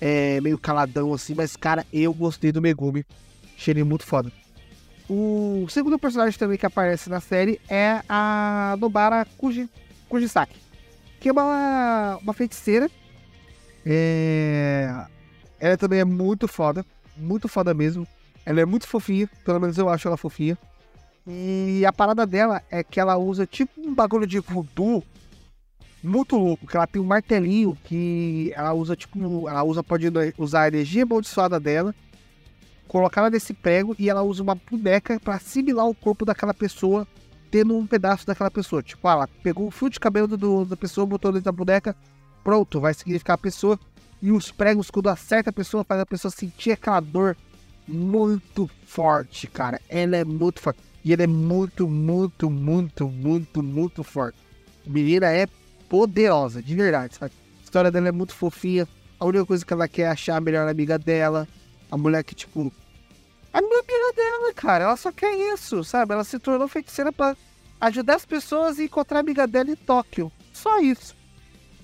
É, 0.00 0.40
meio 0.40 0.58
caladão, 0.58 1.12
assim. 1.12 1.34
Mas, 1.34 1.56
cara, 1.56 1.86
eu 1.92 2.12
gostei 2.12 2.52
do 2.52 2.60
Megumi. 2.60 3.04
Achei 3.56 3.72
ele 3.72 3.84
muito 3.84 4.04
foda. 4.04 4.30
O 5.08 5.66
segundo 5.70 5.98
personagem 5.98 6.38
também 6.38 6.58
que 6.58 6.66
aparece 6.66 7.08
na 7.08 7.20
série 7.20 7.58
é 7.68 8.02
a 8.08 8.76
Nobara 8.78 9.26
Kuji, 9.38 9.68
Kujisaki. 10.08 10.67
Que 11.20 11.28
é 11.28 11.32
uma, 11.32 12.18
uma 12.22 12.32
feiticeira. 12.32 12.90
É... 13.84 15.06
Ela 15.58 15.76
também 15.76 16.00
é 16.00 16.04
muito 16.04 16.46
foda. 16.46 16.84
Muito 17.16 17.48
foda 17.48 17.74
mesmo. 17.74 18.06
Ela 18.44 18.60
é 18.60 18.64
muito 18.64 18.86
fofinha, 18.86 19.28
pelo 19.44 19.60
menos 19.60 19.76
eu 19.76 19.88
acho 19.88 20.08
ela 20.08 20.16
fofinha. 20.16 20.56
E 21.26 21.84
a 21.84 21.92
parada 21.92 22.26
dela 22.26 22.62
é 22.70 22.82
que 22.82 22.98
ela 22.98 23.18
usa 23.18 23.46
tipo 23.46 23.78
um 23.78 23.94
bagulho 23.94 24.26
de 24.26 24.38
voodoo 24.38 25.04
muito 26.02 26.36
louco, 26.36 26.66
que 26.66 26.76
ela 26.76 26.86
tem 26.86 27.02
um 27.02 27.04
martelinho 27.04 27.76
que 27.84 28.52
ela 28.54 28.72
usa 28.72 28.96
tipo, 28.96 29.48
ela 29.48 29.62
usa 29.64 29.82
pode 29.82 30.06
usar 30.38 30.62
a 30.62 30.68
energia 30.68 31.02
amaldiçoada 31.02 31.58
dela, 31.58 31.94
colocar 32.86 33.20
ela 33.20 33.30
nesse 33.30 33.52
prego 33.52 33.94
e 33.98 34.08
ela 34.08 34.22
usa 34.22 34.42
uma 34.42 34.54
boneca 34.54 35.20
para 35.20 35.34
assimilar 35.34 35.86
o 35.86 35.94
corpo 35.94 36.24
daquela 36.24 36.54
pessoa, 36.54 37.06
tendo 37.50 37.76
um 37.76 37.86
pedaço 37.86 38.26
daquela 38.26 38.50
pessoa. 38.50 38.82
Tipo, 38.82 39.08
ela 39.08 39.28
pegou 39.42 39.66
o 39.66 39.70
fio 39.70 39.90
de 39.90 40.00
cabelo 40.00 40.36
do, 40.36 40.64
da 40.64 40.76
pessoa, 40.76 41.06
botou 41.06 41.32
dentro 41.32 41.46
da 41.46 41.52
boneca, 41.52 41.96
pronto, 42.44 42.80
vai 42.80 42.94
significar 42.94 43.34
a 43.34 43.38
pessoa. 43.38 43.78
E 44.20 44.32
os 44.32 44.50
pregos, 44.50 44.90
quando 44.90 45.08
acerta 45.08 45.50
a 45.50 45.52
pessoa, 45.52 45.84
faz 45.84 46.00
a 46.00 46.06
pessoa 46.06 46.30
sentir 46.30 46.72
aquela 46.72 47.00
dor 47.00 47.36
muito 47.86 48.68
forte, 48.86 49.46
cara. 49.46 49.80
Ela 49.88 50.16
é 50.16 50.24
muito 50.24 50.60
forte. 50.60 50.80
E 51.04 51.12
ela 51.12 51.22
é 51.22 51.26
muito, 51.26 51.88
muito, 51.88 52.50
muito, 52.50 53.08
muito, 53.08 53.62
muito 53.62 54.02
forte. 54.02 54.38
A 54.86 54.90
menina 54.90 55.26
é 55.26 55.46
poderosa, 55.88 56.62
de 56.62 56.74
verdade, 56.74 57.14
sabe? 57.14 57.32
A 57.60 57.64
história 57.64 57.90
dela 57.90 58.08
é 58.08 58.12
muito 58.12 58.34
fofinha. 58.34 58.86
A 59.18 59.24
única 59.24 59.46
coisa 59.46 59.64
que 59.64 59.72
ela 59.72 59.88
quer 59.88 60.02
é 60.02 60.08
achar 60.08 60.36
a 60.36 60.40
melhor 60.40 60.68
amiga 60.68 60.98
dela. 60.98 61.46
A 61.90 61.96
mulher 61.96 62.22
que, 62.24 62.34
tipo. 62.34 62.72
A 64.48 64.54
minha 64.54 64.54
amiga 64.54 64.54
dela, 64.54 64.54
cara. 64.54 64.84
Ela 64.84 64.96
só 64.96 65.12
quer 65.12 65.34
isso, 65.54 65.84
sabe? 65.84 66.14
Ela 66.14 66.24
se 66.24 66.38
tornou 66.38 66.68
feiticeira 66.68 67.12
pra 67.12 67.36
ajudar 67.80 68.16
as 68.16 68.24
pessoas 68.24 68.78
e 68.78 68.84
encontrar 68.84 69.18
a 69.18 69.20
amiga 69.20 69.46
dela 69.46 69.70
em 69.70 69.76
Tóquio. 69.76 70.32
Só 70.52 70.80
isso. 70.80 71.16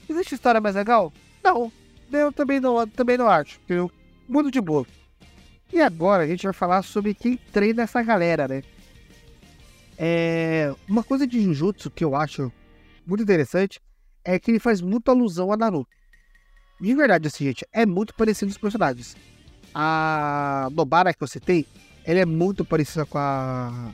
Existe 0.09 0.35
história 0.35 0.61
mais 0.61 0.75
legal? 0.75 1.13
Não. 1.43 1.73
Eu 2.13 2.33
também 2.33 2.61
não, 2.61 2.87
também 2.87 3.17
não 3.17 3.29
acho. 3.29 3.59
Entendeu? 3.65 3.91
Muito 4.29 4.51
de 4.51 4.61
boa. 4.61 4.87
E 5.73 5.81
agora 5.81 6.23
a 6.23 6.27
gente 6.27 6.45
vai 6.45 6.53
falar 6.53 6.83
sobre 6.83 7.15
quem 7.15 7.37
treina 7.37 7.83
essa 7.83 8.03
galera, 8.03 8.47
né? 8.47 8.63
É... 9.99 10.75
Uma 10.89 11.03
coisa 11.03 11.27
de 11.27 11.41
Jujutsu 11.41 11.91
que 11.91 12.05
eu 12.05 12.15
acho 12.15 12.53
muito 13.07 13.23
interessante 13.23 13.81
é 14.25 14.39
que 14.39 14.51
ele 14.51 14.59
faz 14.59 14.81
muita 14.81 15.11
alusão 15.11 15.53
a 15.53 15.57
Naruto. 15.57 15.91
De 16.81 16.95
verdade, 16.95 17.29
assim, 17.29 17.45
gente, 17.45 17.67
é 17.73 17.87
muito 17.87 18.15
parecido 18.15 18.51
os 18.51 18.59
personagens. 18.59 19.17
A 19.75 20.69
Nobara 20.73 21.13
que 21.13 21.23
eu 21.23 21.29
citei, 21.29 21.67
ela 22.05 22.21
é 22.21 22.27
muito 22.27 22.65
parecida 22.65 23.07
com 23.07 23.19
a. 23.19 23.93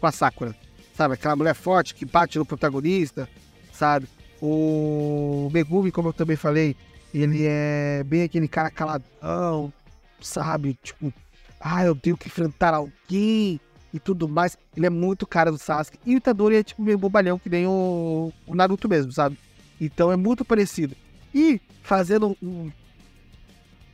com 0.00 0.06
a 0.06 0.12
Sakura. 0.12 0.54
Sabe? 0.94 1.14
Aquela 1.14 1.36
mulher 1.36 1.54
forte 1.54 1.94
que 1.94 2.04
bate 2.04 2.38
no 2.38 2.46
protagonista, 2.46 3.28
sabe? 3.72 4.08
O 4.40 5.48
Megumi, 5.52 5.92
como 5.92 6.08
eu 6.08 6.12
também 6.12 6.36
falei, 6.36 6.76
ele 7.12 7.44
é 7.44 8.02
bem 8.04 8.22
aquele 8.22 8.48
cara 8.48 8.70
caladão, 8.70 9.72
sabe? 10.20 10.78
Tipo, 10.82 11.12
ah, 11.60 11.84
eu 11.84 11.94
tenho 11.94 12.16
que 12.16 12.28
enfrentar 12.28 12.74
alguém 12.74 13.60
e 13.92 13.98
tudo 13.98 14.28
mais. 14.28 14.56
Ele 14.76 14.86
é 14.86 14.90
muito 14.90 15.26
cara 15.26 15.50
do 15.50 15.58
Sasuke. 15.58 15.98
E 16.04 16.14
o 16.14 16.18
Itadori 16.18 16.56
é 16.56 16.62
tipo 16.62 16.82
meio 16.82 16.98
bobalhão, 16.98 17.38
que 17.38 17.48
nem 17.48 17.66
o, 17.66 18.32
o 18.46 18.54
Naruto 18.54 18.88
mesmo, 18.88 19.12
sabe? 19.12 19.38
Então 19.80 20.10
é 20.12 20.16
muito 20.16 20.44
parecido. 20.44 20.96
E 21.34 21.60
fazendo 21.82 22.36
um 22.42 22.70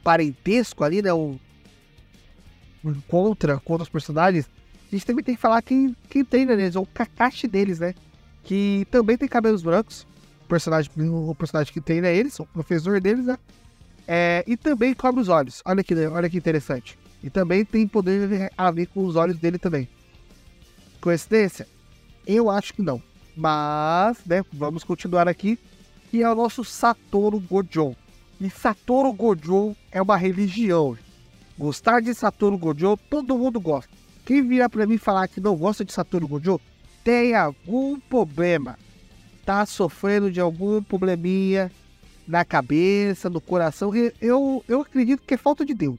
parentesco 0.02 0.84
ali, 0.84 1.02
né? 1.02 1.12
Um, 1.12 1.38
um 2.84 3.00
contra, 3.08 3.60
os 3.66 3.88
personagens, 3.88 4.48
a 4.88 4.94
gente 4.94 5.06
também 5.06 5.24
tem 5.24 5.34
que 5.34 5.40
falar 5.40 5.62
quem, 5.62 5.96
quem 6.08 6.24
treina 6.24 6.54
neles, 6.54 6.76
ou 6.76 6.84
o 6.84 6.86
Kakashi 6.86 7.48
deles, 7.48 7.80
né? 7.80 7.94
Que 8.42 8.86
também 8.90 9.16
tem 9.16 9.28
cabelos 9.28 9.62
brancos. 9.62 10.06
O 10.44 10.46
personagem, 10.46 10.90
o 10.96 11.34
personagem 11.34 11.72
que 11.72 11.80
treina 11.80 12.08
eles, 12.08 12.38
o 12.38 12.46
professor 12.46 13.00
deles, 13.00 13.24
né? 13.24 13.38
É, 14.06 14.44
e 14.46 14.56
também 14.56 14.94
cobre 14.94 15.20
os 15.20 15.28
olhos. 15.28 15.62
Olha 15.64 15.82
que, 15.82 15.94
olha 15.94 16.28
que 16.28 16.36
interessante. 16.36 16.98
E 17.22 17.30
também 17.30 17.64
tem 17.64 17.88
poder 17.88 18.52
a 18.56 18.70
ver 18.70 18.86
com 18.86 19.04
os 19.04 19.16
olhos 19.16 19.38
dele 19.38 19.58
também. 19.58 19.88
Coincidência? 21.00 21.66
Eu 22.26 22.50
acho 22.50 22.74
que 22.74 22.82
não. 22.82 23.02
Mas, 23.34 24.18
né, 24.26 24.44
vamos 24.52 24.84
continuar 24.84 25.26
aqui. 25.26 25.58
Que 26.10 26.22
é 26.22 26.30
o 26.30 26.34
nosso 26.34 26.62
Satoru 26.62 27.40
Gojo. 27.40 27.96
E 28.40 28.50
Satoru 28.50 29.12
Gojo 29.12 29.74
é 29.90 30.00
uma 30.00 30.16
religião. 30.16 30.96
Gostar 31.58 32.00
de 32.00 32.12
Satoru 32.14 32.58
Gojo, 32.58 32.96
todo 33.08 33.38
mundo 33.38 33.60
gosta. 33.60 33.90
Quem 34.24 34.46
virar 34.46 34.68
para 34.68 34.86
mim 34.86 34.98
falar 34.98 35.28
que 35.28 35.40
não 35.40 35.54
gosta 35.56 35.84
de 35.84 35.92
Satoru 35.92 36.26
Gojo, 36.26 36.60
tem 37.04 37.34
algum 37.34 38.00
problema. 38.00 38.78
Tá 39.44 39.64
sofrendo 39.64 40.32
de 40.32 40.40
algum 40.40 40.82
probleminha 40.82 41.70
na 42.26 42.44
cabeça, 42.44 43.30
no 43.30 43.40
coração. 43.40 43.92
Eu, 44.20 44.64
eu 44.66 44.80
acredito 44.80 45.22
que 45.22 45.34
é 45.34 45.36
falta 45.36 45.64
de 45.64 45.74
Deus, 45.74 45.98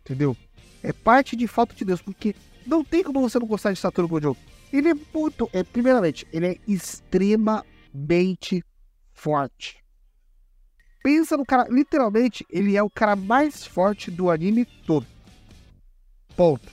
entendeu? 0.00 0.36
É 0.82 0.92
parte 0.92 1.36
de 1.36 1.46
falta 1.46 1.74
de 1.74 1.84
Deus, 1.84 2.02
porque 2.02 2.34
não 2.66 2.82
tem 2.82 3.04
como 3.04 3.20
você 3.20 3.38
não 3.38 3.46
gostar 3.46 3.72
de 3.72 3.78
Satoru 3.78 4.08
Gojo. 4.08 4.36
Ele 4.72 4.88
é 4.88 4.94
muito, 5.14 5.48
é, 5.52 5.62
primeiramente, 5.62 6.26
ele 6.32 6.46
é 6.46 6.56
extremamente 6.66 8.64
forte. 9.12 9.85
Pensa 11.06 11.36
no 11.36 11.46
cara, 11.46 11.68
literalmente, 11.70 12.44
ele 12.50 12.76
é 12.76 12.82
o 12.82 12.90
cara 12.90 13.14
mais 13.14 13.64
forte 13.64 14.10
do 14.10 14.28
anime 14.28 14.64
todo. 14.64 15.06
Ponto. 16.36 16.68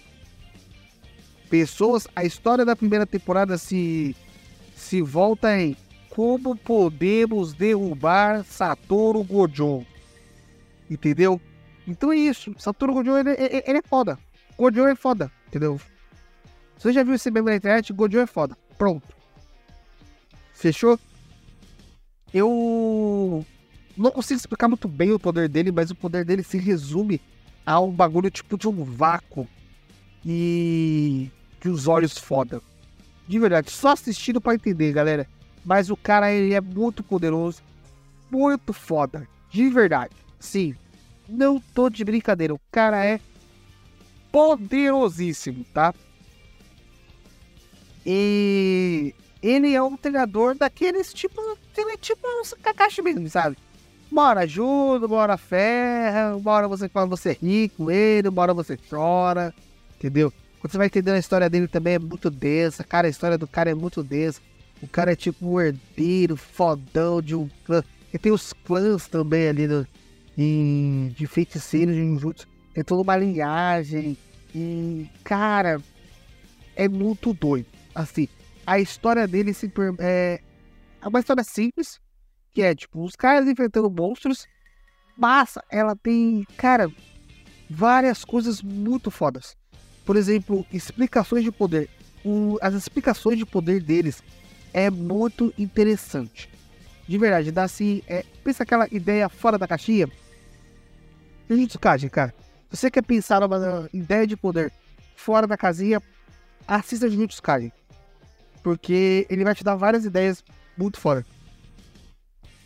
Pessoas, 1.52 2.08
a 2.16 2.26
história 2.26 2.66
da 2.66 2.76
primeira 2.76 3.06
temporada 3.06 3.60
se 3.60 4.16
se 4.76 5.04
volta 5.04 5.56
em 5.56 5.78
como 6.10 6.56
podemos 6.56 7.54
derrubar 7.54 8.44
Satoru 8.44 9.24
Gojo. 9.24 9.86
Entendeu? 10.90 11.40
Então 11.88 12.12
é 12.12 12.18
isso. 12.18 12.56
Satoru 12.58 12.94
Gojo, 12.94 13.16
ele, 13.16 13.34
ele, 13.34 13.64
ele 13.68 13.78
é 13.78 13.84
foda. 13.84 14.18
Gojo 14.58 14.88
é 14.88 14.96
foda, 14.96 15.32
entendeu? 15.48 15.80
Você 16.76 16.92
já 16.92 17.04
viu 17.04 17.14
esse 17.14 17.30
meme 17.30 17.52
na 17.52 17.56
internet, 17.58 17.94
Gojo 17.94 18.18
é 18.18 18.26
foda. 18.26 18.58
Pronto. 18.80 19.16
Fechou? 20.54 21.00
Eu 22.34 23.46
não 23.96 24.12
consigo 24.12 24.40
explicar 24.40 24.68
muito 24.68 24.88
bem 24.88 25.12
o 25.12 25.20
poder 25.20 25.48
dele, 25.48 25.72
mas 25.72 25.92
o 25.92 25.96
poder 25.96 26.26
dele 26.26 26.44
se 26.44 26.58
resume 26.58 27.22
a 27.66 27.80
um 27.80 27.92
bagulho 27.92 28.30
tipo 28.32 28.58
de 28.58 28.68
um 28.68 28.84
vácuo 28.84 29.48
e 30.26 31.30
de 31.62 31.70
os 31.70 31.88
olhos 31.88 32.18
foda. 32.18 32.62
De 33.28 33.40
verdade, 33.40 33.72
só 33.72 33.90
assistindo 33.90 34.42
para 34.42 34.56
entender, 34.56 34.92
galera. 34.92 35.28
Mas 35.64 35.90
o 35.90 35.96
cara 35.96 36.32
ele 36.32 36.54
é 36.54 36.60
muito 36.60 37.04
poderoso, 37.04 37.62
muito 38.30 38.74
foda, 38.74 39.28
de 39.50 39.70
verdade. 39.70 40.14
Sim, 40.40 40.76
não 41.28 41.60
tô 41.60 41.90
de 41.90 42.04
brincadeira, 42.04 42.54
o 42.54 42.60
cara 42.70 43.06
é 43.06 43.20
poderosíssimo, 44.32 45.64
tá? 45.74 45.94
E 48.06 49.16
ele 49.42 49.74
é 49.74 49.82
um 49.82 49.96
treinador 49.96 50.56
daqueles 50.56 51.14
tipo, 51.14 51.40
ele 51.78 51.92
é 51.92 51.98
tipo 51.98 52.28
um 52.28 52.62
Kakashi 52.62 53.02
mesmo, 53.02 53.30
sabe? 53.30 53.56
Uma 54.12 54.30
hora 54.30 54.42
ajuda, 54.42 55.08
uma 55.08 55.18
hora 55.18 55.38
ferra, 55.38 56.38
você 56.68 56.88
fala 56.88 57.08
você 57.08 57.38
ri 57.42 57.70
com 57.70 57.90
ele, 57.90 58.30
hora 58.36 58.54
você 58.54 58.78
chora, 58.90 59.54
entendeu? 59.96 60.32
Quando 60.60 60.72
você 60.72 60.78
vai 60.78 60.88
entendendo 60.88 61.16
a 61.16 61.20
história 61.20 61.50
dele 61.50 61.68
também 61.68 61.96
é 61.96 62.00
muito 62.00 62.30
densa, 62.30 62.84
cara, 62.84 63.08
a 63.08 63.10
história 63.10 63.38
do 63.38 63.48
cara 63.48 63.72
é 63.72 63.74
muito 63.74 64.04
densa. 64.04 64.40
O 64.82 64.88
cara 64.88 65.14
é 65.14 65.16
tipo 65.16 65.46
um 65.46 65.62
herdeiro, 65.62 66.36
fodão 66.36 67.22
de 67.22 67.34
um 67.36 67.50
clã. 67.66 67.84
E 68.14 68.18
tem 68.18 68.32
os 68.32 68.54
clãs 68.54 69.08
também 69.08 69.48
ali 69.48 69.66
no, 69.66 69.88
em, 70.38 71.14
de 71.18 71.26
feiticeiros 71.26 71.96
de 71.96 72.02
Ninjutsu. 72.02 72.48
Tem 72.74 72.84
toda 72.84 73.02
uma 73.02 73.16
linhagem. 73.16 74.18
E, 74.54 75.10
cara, 75.24 75.82
é 76.76 76.88
muito 76.88 77.34
doido. 77.34 77.66
Assim, 77.96 78.28
a 78.66 78.80
história 78.80 79.28
dele 79.28 79.54
se, 79.54 79.72
é, 80.00 80.42
é 81.02 81.08
uma 81.08 81.20
história 81.20 81.44
simples, 81.44 82.00
que 82.54 82.62
é 82.62 82.76
tipo, 82.76 83.04
os 83.04 83.16
caras 83.16 83.48
enfrentando 83.48 83.90
monstros, 83.90 84.48
mas 85.18 85.58
ela 85.70 85.96
tem, 85.96 86.46
cara, 86.58 86.90
várias 87.70 88.24
coisas 88.24 88.62
muito 88.62 89.10
fodas. 89.10 89.56
Por 90.06 90.16
exemplo, 90.16 90.66
explicações 90.72 91.44
de 91.44 91.52
poder. 91.52 91.90
O, 92.24 92.58
as 92.62 92.74
explicações 92.74 93.38
de 93.38 93.46
poder 93.46 93.82
deles 93.82 94.24
é 94.74 94.90
muito 94.90 95.54
interessante. 95.58 96.50
De 97.08 97.18
verdade, 97.18 97.52
dá 97.52 97.64
assim. 97.64 98.02
É, 98.08 98.24
pensa 98.44 98.64
aquela 98.64 98.88
ideia 98.92 99.28
fora 99.30 99.58
da 99.58 99.68
caixinha. 99.68 100.10
Jujutsu 101.50 101.80
Kaisen, 101.80 102.10
cara. 102.10 102.34
Se 102.70 102.78
você 102.78 102.92
quer 102.92 103.04
pensar 103.04 103.42
numa 103.42 103.90
ideia 103.94 104.26
de 104.26 104.38
poder 104.38 104.72
fora 105.16 105.46
da 105.46 105.58
casinha, 105.58 106.02
assista 106.68 107.10
Jujutsu 107.10 107.42
Kaisen. 107.42 107.72
Porque 108.62 109.28
ele 109.30 109.44
vai 109.44 109.54
te 109.54 109.64
dar 109.64 109.76
várias 109.76 110.06
ideias 110.06 110.44
muito 110.78 111.00
fora. 111.00 111.26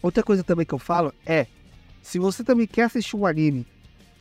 Outra 0.02 0.24
coisa 0.24 0.44
também 0.44 0.66
que 0.66 0.74
eu 0.74 0.80
falo 0.80 1.14
é: 1.26 1.48
se 2.02 2.20
você 2.20 2.44
também 2.44 2.68
quer 2.68 2.84
assistir 2.84 3.16
um 3.16 3.26
anime 3.26 3.66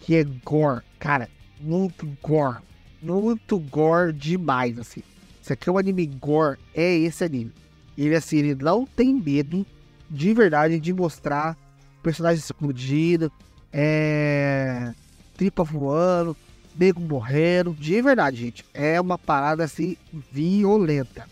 que 0.00 0.14
é 0.14 0.24
gore, 0.24 0.82
cara, 0.98 1.28
muito 1.60 2.06
gore, 2.22 2.58
muito 3.02 3.58
gore 3.58 4.12
demais, 4.12 4.78
assim. 4.78 5.02
Se 5.42 5.52
aqui 5.52 5.68
é 5.68 5.72
um 5.72 5.78
anime 5.78 6.06
gore, 6.06 6.58
é 6.74 6.96
esse 6.98 7.22
anime. 7.22 7.52
Ele, 7.96 8.14
assim, 8.14 8.38
ele 8.38 8.54
não 8.56 8.84
tem 8.84 9.14
medo 9.14 9.64
de 10.10 10.34
verdade 10.34 10.78
de 10.78 10.92
mostrar 10.92 11.56
personagens 12.02 12.44
explodindo, 12.44 13.30
é. 13.72 14.92
tripa 15.36 15.64
voando, 15.64 16.36
nego 16.78 17.00
morrendo. 17.00 17.74
De 17.74 18.00
verdade, 18.02 18.36
gente. 18.36 18.64
É 18.74 19.00
uma 19.00 19.18
parada 19.18 19.64
assim 19.64 19.96
violenta. 20.30 21.28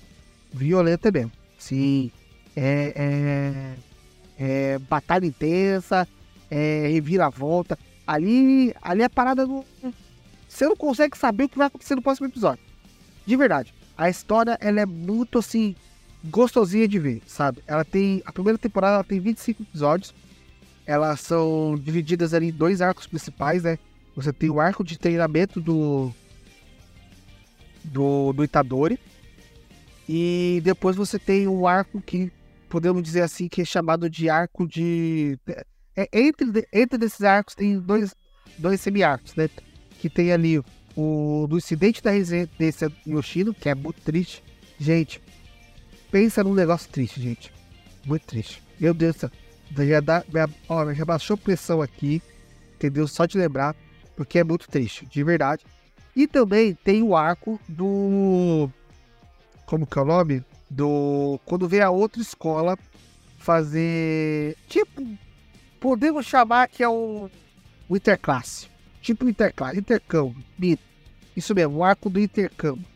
Violenta 0.52 1.10
mesmo. 1.10 1.32
Sim. 1.58 2.10
É, 2.56 2.92
é, 2.94 3.74
é 4.38 4.78
batalha 4.78 5.26
intensa, 5.26 6.06
é 6.50 6.88
reviravolta. 6.88 7.78
Ali, 8.06 8.74
ali 8.82 9.02
a 9.02 9.10
parada 9.10 9.46
não. 9.46 9.64
Você 10.48 10.66
não 10.66 10.76
consegue 10.76 11.16
saber 11.16 11.44
o 11.44 11.48
que 11.48 11.58
vai 11.58 11.66
acontecer 11.66 11.94
no 11.94 12.02
próximo 12.02 12.26
episódio. 12.26 12.62
De 13.26 13.36
verdade. 13.36 13.74
A 13.96 14.10
história, 14.10 14.58
ela 14.60 14.80
é 14.80 14.86
muito 14.86 15.38
assim. 15.38 15.74
gostosinha 16.24 16.86
de 16.86 16.98
ver, 16.98 17.22
sabe? 17.26 17.62
Ela 17.66 17.84
tem. 17.84 18.22
A 18.26 18.32
primeira 18.32 18.58
temporada 18.58 18.94
ela 18.94 19.04
tem 19.04 19.20
25 19.20 19.62
episódios. 19.62 20.14
Elas 20.86 21.20
são 21.20 21.76
divididas 21.82 22.34
ali 22.34 22.48
em 22.48 22.52
dois 22.52 22.82
arcos 22.82 23.06
principais, 23.06 23.62
né? 23.62 23.78
Você 24.14 24.32
tem 24.32 24.50
o 24.50 24.60
arco 24.60 24.84
de 24.84 24.98
treinamento 24.98 25.60
do. 25.60 26.12
do, 27.84 28.32
do 28.32 28.44
Itadori. 28.44 28.98
E 30.08 30.60
depois 30.62 30.94
você 30.94 31.18
tem 31.18 31.48
o 31.48 31.66
arco 31.66 32.00
que 32.00 32.30
podemos 32.74 33.04
dizer 33.04 33.20
assim 33.20 33.46
que 33.46 33.62
é 33.62 33.64
chamado 33.64 34.10
de 34.10 34.28
arco 34.28 34.66
de 34.66 35.38
é, 35.94 36.08
entre, 36.12 36.66
entre 36.72 37.04
esses 37.06 37.22
arcos 37.22 37.54
tem 37.54 37.78
dois, 37.78 38.12
dois 38.58 38.80
semi-arcos, 38.80 39.32
né? 39.36 39.48
Que 40.00 40.10
tem 40.10 40.32
ali 40.32 40.60
o 40.96 41.46
do 41.48 41.56
incidente 41.56 42.02
da 42.02 42.10
residência 42.10 42.90
Yoshino, 43.06 43.54
que 43.54 43.68
é 43.68 43.76
muito 43.76 44.00
triste. 44.00 44.42
Gente, 44.76 45.22
pensa 46.10 46.42
num 46.42 46.52
negócio 46.52 46.90
triste, 46.90 47.22
gente. 47.22 47.52
Muito 48.04 48.26
triste. 48.26 48.60
Meu 48.80 48.92
Deus 48.92 49.14
do 49.14 49.20
céu. 49.20 49.30
Já, 49.86 50.00
dá, 50.00 50.24
ó, 50.68 50.92
já 50.92 51.04
baixou 51.04 51.36
pressão 51.36 51.80
aqui, 51.80 52.20
entendeu? 52.74 53.06
Só 53.06 53.24
de 53.24 53.38
lembrar, 53.38 53.76
porque 54.16 54.40
é 54.40 54.42
muito 54.42 54.68
triste, 54.68 55.06
de 55.06 55.22
verdade. 55.22 55.64
E 56.16 56.26
também 56.26 56.74
tem 56.74 57.04
o 57.04 57.14
arco 57.14 57.60
do. 57.68 58.68
Como 59.64 59.86
que 59.86 59.96
é 59.96 60.02
o 60.02 60.04
nome? 60.04 60.44
Do. 60.70 61.38
Quando 61.44 61.68
vem 61.68 61.80
a 61.80 61.90
outra 61.90 62.20
escola 62.20 62.78
fazer. 63.38 64.56
Tipo, 64.68 65.06
podemos 65.78 66.26
chamar 66.26 66.68
que 66.68 66.82
é 66.82 66.88
o, 66.88 67.28
o 67.88 67.96
interclasse. 67.96 68.68
Tipo 69.02 69.28
interclasse, 69.28 69.78
intercâmbio. 69.78 70.42
Isso 71.36 71.54
mesmo, 71.54 71.76
o 71.76 71.84
arco 71.84 72.08
do 72.08 72.18
intercâmbio. 72.18 72.86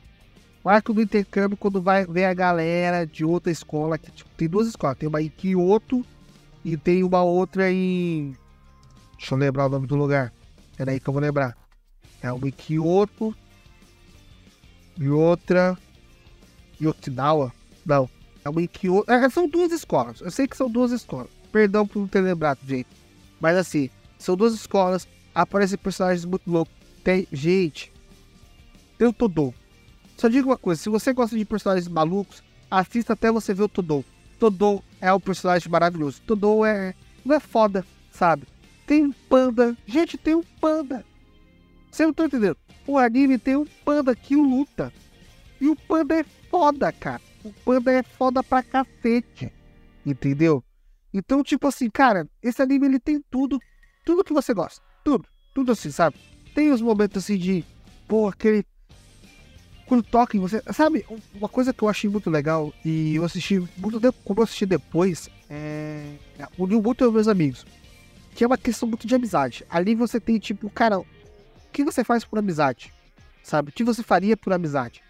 O 0.65 0.69
arco 0.69 0.93
do 0.93 1.03
intercâmbio 1.03 1.57
quando 1.57 1.81
vai 1.81 2.07
ver 2.07 2.25
a 2.25 2.35
galera 2.35 3.07
de 3.07 3.25
outra 3.25 3.53
escola. 3.53 3.99
Que, 3.99 4.11
tipo, 4.11 4.31
tem 4.37 4.49
duas 4.49 4.67
escolas. 4.67 4.99
Tem 4.99 5.09
uma 5.09 5.23
em 5.23 5.29
Kyoto 5.29 6.05
e 6.65 6.77
tem 6.77 7.05
uma 7.05 7.23
outra 7.23 7.71
em. 7.71 8.37
Deixa 9.17 9.35
eu 9.35 9.39
lembrar 9.39 9.67
o 9.67 9.69
nome 9.69 9.87
do 9.87 9.97
lugar. 9.97 10.33
É 10.79 10.85
daí 10.85 11.01
que 11.01 11.09
eu 11.09 11.13
vou 11.13 11.23
lembrar. 11.23 11.57
É 12.23 12.33
uma 12.33 12.49
em 12.49 12.51
Kyoto 12.51 13.35
e 14.99 15.09
outra 15.09 15.77
em 16.81 16.87
Okinawa. 16.87 17.53
Não. 17.89 18.09
É 18.45 18.51
uma 18.51 18.63
em 18.63 18.67
Kyoto. 18.67 19.11
É, 19.11 19.29
são 19.31 19.49
duas 19.49 19.73
escolas. 19.73 20.21
Eu 20.21 20.31
sei 20.31 20.47
que 20.47 20.57
são 20.57 20.71
duas 20.71 20.93
escolas. 20.93 21.31
Perdão 21.51 21.87
por 21.87 21.99
não 21.99 22.07
ter 22.07 22.21
lembrado, 22.21 22.59
gente. 22.67 22.89
Mas 23.41 23.57
assim, 23.57 23.89
são 24.19 24.37
duas 24.37 24.53
escolas, 24.53 25.09
aparecem 25.35 25.79
personagens 25.79 26.27
muito 26.27 26.51
loucos. 26.51 26.75
Tem. 27.03 27.27
Gente. 27.33 27.91
Tem 28.99 29.09
o 29.09 29.13
Todô. 29.13 29.55
Só 30.19 30.29
digo 30.29 30.51
uma 30.51 30.59
coisa, 30.59 30.83
se 30.83 30.91
você 30.91 31.13
gosta 31.13 31.37
de 31.37 31.45
personagens 31.45 31.89
malucos, 31.89 32.43
assista 32.71 33.15
até 33.15 33.33
você 33.33 33.55
ver 33.55 33.63
o 33.63 33.69
Todô. 33.69 34.05
Todô 34.39 34.83
é 35.01 35.13
um 35.13 35.21
personagem 35.21 35.71
maravilhoso. 35.71 36.21
Todô 36.27 36.67
é. 36.67 36.95
Não 37.25 37.35
é 37.35 37.41
foda, 37.41 37.87
sabe? 38.13 38.47
Tem 38.87 39.07
um 39.07 39.13
panda. 39.13 39.77
Gente, 39.87 40.19
tem 40.19 40.35
um 40.35 40.43
panda. 40.61 41.05
Você 41.91 42.05
não 42.05 42.13
tá 42.13 42.27
entendendo? 42.27 42.57
O 42.87 42.99
anime 42.99 43.39
tem 43.39 43.57
um 43.57 43.67
panda 43.85 44.15
que 44.15 44.37
luta. 44.37 44.93
E 45.61 45.69
o 45.69 45.77
panda 45.77 46.17
é 46.17 46.25
foda, 46.51 46.93
cara. 46.93 47.28
O 47.49 47.53
panda 47.65 47.91
é 47.91 48.03
foda 48.03 48.43
pra 48.43 48.63
cacete. 48.63 49.51
Entendeu? 50.05 50.63
Então, 51.13 51.43
tipo 51.43 51.67
assim, 51.67 51.89
cara, 51.89 52.29
esse 52.43 52.61
anime 52.61 52.87
ele 52.87 53.01
tem 53.01 53.23
tudo, 53.31 53.59
tudo 54.05 54.23
que 54.23 54.35
você 54.35 54.53
gosta. 54.53 54.85
Tudo, 55.03 55.27
tudo 55.55 55.73
assim, 55.73 55.91
sabe? 55.91 56.17
Tem 56.55 56.71
os 56.71 56.83
momentos 56.83 57.25
assim 57.25 57.39
de, 57.39 57.65
pô, 58.07 58.29
aquele. 58.29 58.65
Quando 59.87 60.03
toca 60.03 60.37
em 60.37 60.41
você. 60.41 60.63
Sabe, 60.75 61.07
uma 61.35 61.49
coisa 61.49 61.73
que 61.73 61.83
eu 61.83 61.89
achei 61.89 62.11
muito 62.11 62.29
legal 62.29 62.71
e 62.85 63.15
eu 63.15 63.25
assisti 63.25 63.59
muito 63.79 63.99
tempo, 63.99 64.19
como 64.23 64.41
eu 64.41 64.45
assisti 64.45 64.67
depois, 64.67 65.31
é. 65.49 66.13
Uniu 66.59 66.83
muito 66.83 67.03
aos 67.03 67.13
meus 67.15 67.29
amigos. 67.29 67.65
Que 68.35 68.45
é 68.45 68.47
uma 68.47 68.59
questão 68.59 68.87
muito 68.87 69.07
de 69.07 69.15
amizade. 69.15 69.65
Ali 69.71 69.95
você 69.95 70.21
tem, 70.21 70.39
tipo, 70.39 70.69
cara, 70.69 71.01
o 71.01 71.07
que 71.73 71.83
você 71.83 72.05
faz 72.05 72.25
por 72.25 72.39
amizade? 72.39 72.93
Sabe? 73.43 73.71
O 73.71 73.73
que 73.73 73.83
você 73.83 74.03
faria 74.03 74.37
por 74.37 74.53
amizade? 74.53 75.03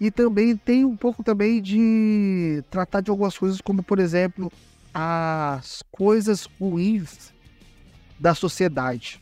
E 0.00 0.10
também 0.10 0.56
tem 0.56 0.84
um 0.84 0.96
pouco 0.96 1.22
também 1.22 1.60
de 1.60 2.62
tratar 2.70 3.00
de 3.00 3.10
algumas 3.10 3.36
coisas, 3.36 3.60
como 3.60 3.82
por 3.82 3.98
exemplo, 3.98 4.52
as 4.92 5.82
coisas 5.90 6.48
ruins 6.60 7.32
da 8.18 8.34
sociedade, 8.34 9.20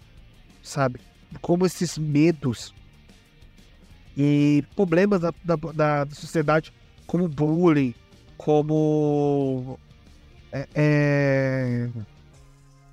sabe? 0.62 1.00
Como 1.40 1.66
esses 1.66 1.96
medos 1.98 2.74
e 4.16 4.64
problemas 4.76 5.20
da, 5.20 5.32
da, 5.44 6.04
da 6.04 6.14
sociedade, 6.14 6.72
como 7.06 7.28
bullying, 7.28 7.94
como 8.36 9.78
é, 10.52 10.68
é, 10.74 11.88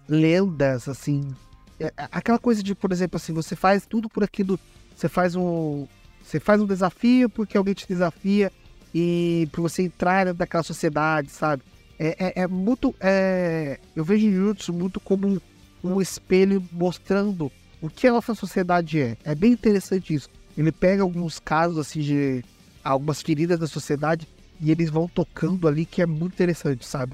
lendas, 0.07 0.87
assim. 0.87 1.33
É, 1.79 1.85
é, 1.85 1.93
aquela 2.11 2.39
coisa 2.39 2.63
de, 2.63 2.73
por 2.73 2.91
exemplo, 2.91 3.17
assim, 3.17 3.33
você 3.33 3.55
faz 3.55 3.85
tudo 3.85 4.09
por 4.09 4.23
aquilo. 4.23 4.59
Você 4.95 5.07
faz 5.07 5.35
um. 5.35 5.87
Você 6.23 6.39
faz 6.39 6.61
um 6.61 6.65
desafio 6.65 7.29
porque 7.29 7.57
alguém 7.57 7.73
te 7.73 7.87
desafia 7.87 8.51
e 8.93 9.47
para 9.51 9.61
você 9.61 9.83
entrar 9.83 10.33
naquela 10.33 10.63
sociedade, 10.63 11.29
sabe? 11.31 11.63
é, 12.01 12.15
é, 12.17 12.41
é 12.41 12.47
muito. 12.47 12.95
É, 12.99 13.79
eu 13.95 14.03
vejo 14.03 14.27
Jujutsu 14.31 14.73
muito 14.73 14.99
como 14.99 15.39
um 15.83 16.01
espelho 16.01 16.63
mostrando 16.71 17.51
o 17.79 17.89
que 17.89 18.07
a 18.07 18.11
nossa 18.11 18.33
sociedade 18.33 18.99
é. 18.99 19.15
É 19.23 19.35
bem 19.35 19.51
interessante 19.51 20.15
isso. 20.15 20.27
Ele 20.57 20.71
pega 20.71 21.03
alguns 21.03 21.39
casos 21.39 21.77
assim 21.77 22.01
de 22.01 22.43
algumas 22.83 23.21
feridas 23.21 23.59
da 23.59 23.67
sociedade 23.67 24.27
e 24.59 24.71
eles 24.71 24.89
vão 24.89 25.07
tocando 25.07 25.67
ali 25.67 25.85
que 25.85 26.01
é 26.01 26.07
muito 26.07 26.33
interessante, 26.33 26.87
sabe? 26.87 27.13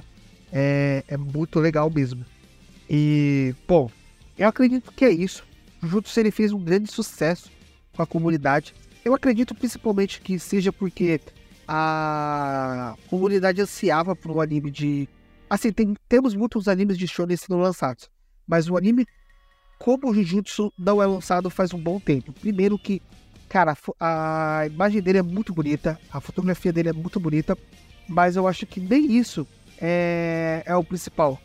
É, 0.53 1.03
é 1.05 1.17
muito 1.17 1.59
legal 1.59 1.89
mesmo. 1.89 2.25
E, 2.89 3.53
bom, 3.67 3.91
eu 4.37 4.47
acredito 4.47 4.93
que 4.93 5.03
é 5.03 5.11
isso. 5.11 5.43
O 5.83 5.87
Jujutsu 5.87 6.17
ele 6.17 6.31
fez 6.31 6.53
um 6.53 6.63
grande 6.63 6.89
sucesso 6.89 7.51
com 7.93 8.01
a 8.01 8.07
comunidade. 8.07 8.73
Eu 9.07 9.15
acredito 9.15 9.55
principalmente 9.55 10.19
que 10.19 10.37
seja 10.37 10.73
porque 10.73 11.21
a 11.65 12.93
comunidade 13.09 13.61
ansiava 13.61 14.13
por 14.13 14.31
um 14.31 14.41
anime 14.41 14.69
de. 14.69 15.07
Assim, 15.49 15.71
tem, 15.71 15.95
temos 16.09 16.35
muitos 16.35 16.67
animes 16.67 16.97
de 16.97 17.07
shonen 17.07 17.37
sendo 17.37 17.57
lançados, 17.57 18.09
mas 18.45 18.69
o 18.69 18.75
anime 18.75 19.05
como 19.79 20.09
o 20.09 20.13
Jujutsu 20.13 20.73
não 20.77 21.01
é 21.01 21.05
lançado 21.05 21.49
faz 21.49 21.73
um 21.73 21.79
bom 21.79 22.01
tempo. 22.01 22.33
Primeiro 22.33 22.77
que, 22.77 23.01
cara, 23.47 23.77
a 23.97 24.63
imagem 24.67 25.01
dele 25.01 25.19
é 25.19 25.23
muito 25.23 25.53
bonita, 25.53 25.97
a 26.11 26.19
fotografia 26.19 26.73
dele 26.73 26.89
é 26.89 26.93
muito 26.93 27.17
bonita, 27.17 27.57
mas 28.09 28.35
eu 28.35 28.45
acho 28.45 28.65
que 28.65 28.81
nem 28.81 29.17
isso 29.17 29.47
é, 29.79 30.63
é 30.65 30.75
o 30.75 30.83
principal. 30.83 31.39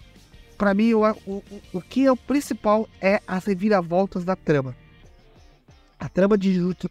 Para 0.59 0.75
mim, 0.75 0.95
o, 0.95 1.09
o, 1.25 1.45
o 1.75 1.81
que 1.81 2.07
é 2.07 2.11
o 2.11 2.17
principal 2.17 2.89
é 3.01 3.23
as 3.25 3.45
reviravoltas 3.45 4.25
da 4.25 4.35
trama. 4.35 4.75
A 5.97 6.09
trama 6.09 6.37
de 6.37 6.53
Jujutsu, 6.53 6.91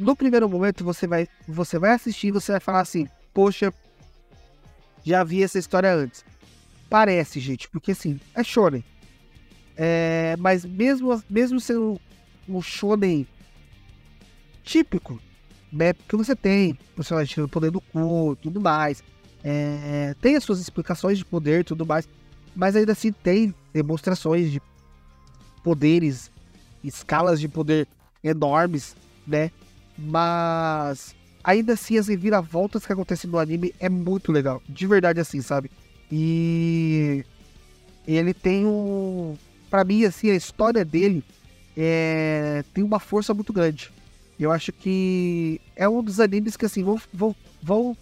no 0.00 0.16
primeiro 0.16 0.48
momento, 0.48 0.82
você 0.82 1.06
vai, 1.06 1.28
você 1.46 1.78
vai 1.78 1.92
assistir 1.92 2.28
e 2.28 2.32
você 2.32 2.52
vai 2.52 2.60
falar 2.60 2.80
assim, 2.80 3.06
poxa, 3.34 3.72
já 5.04 5.22
vi 5.22 5.42
essa 5.42 5.58
história 5.58 5.92
antes. 5.92 6.24
Parece, 6.88 7.38
gente, 7.38 7.68
porque 7.68 7.92
assim, 7.92 8.18
é 8.34 8.42
shonen. 8.42 8.82
É, 9.76 10.36
mas 10.38 10.64
mesmo, 10.64 11.22
mesmo 11.28 11.60
sendo 11.60 12.00
um 12.48 12.62
shonen 12.62 13.26
típico, 14.64 15.20
né? 15.70 15.92
Porque 15.92 16.16
você 16.16 16.34
tem 16.34 16.78
personagem 16.96 17.32
tirando 17.32 17.50
poder 17.50 17.70
do 17.70 17.80
cu, 17.80 18.36
tudo 18.40 18.60
mais. 18.60 19.04
É, 19.44 20.14
tem 20.20 20.34
as 20.34 20.44
suas 20.44 20.60
explicações 20.60 21.18
de 21.18 21.24
poder 21.24 21.64
tudo 21.64 21.84
mais. 21.84 22.08
Mas 22.56 22.74
ainda 22.74 22.92
assim 22.92 23.12
tem 23.12 23.54
demonstrações 23.72 24.50
de 24.50 24.60
poderes, 25.62 26.30
escalas 26.82 27.38
de 27.38 27.48
poder 27.48 27.86
enormes, 28.24 28.96
né? 29.26 29.50
Mas 30.00 31.14
ainda 31.44 31.74
assim 31.74 31.98
as 31.98 32.08
reviravoltas 32.08 32.86
que 32.86 32.92
acontecem 32.92 33.30
no 33.30 33.38
anime 33.38 33.74
é 33.78 33.88
muito 33.88 34.32
legal. 34.32 34.62
De 34.68 34.86
verdade 34.86 35.20
assim, 35.20 35.42
sabe? 35.42 35.70
E 36.10 37.24
ele 38.06 38.34
tem 38.34 38.66
um. 38.66 39.36
Pra 39.68 39.84
mim, 39.84 40.04
assim, 40.04 40.30
a 40.30 40.34
história 40.34 40.84
dele 40.84 41.22
é... 41.76 42.64
tem 42.74 42.82
uma 42.82 42.98
força 42.98 43.32
muito 43.32 43.52
grande. 43.52 43.92
Eu 44.38 44.50
acho 44.50 44.72
que 44.72 45.60
é 45.76 45.88
um 45.88 46.02
dos 46.02 46.18
animes 46.18 46.56
que 46.56 46.64
assim 46.64 46.82
vão, 46.82 47.00
vão, 47.12 47.36
vão 47.62 47.96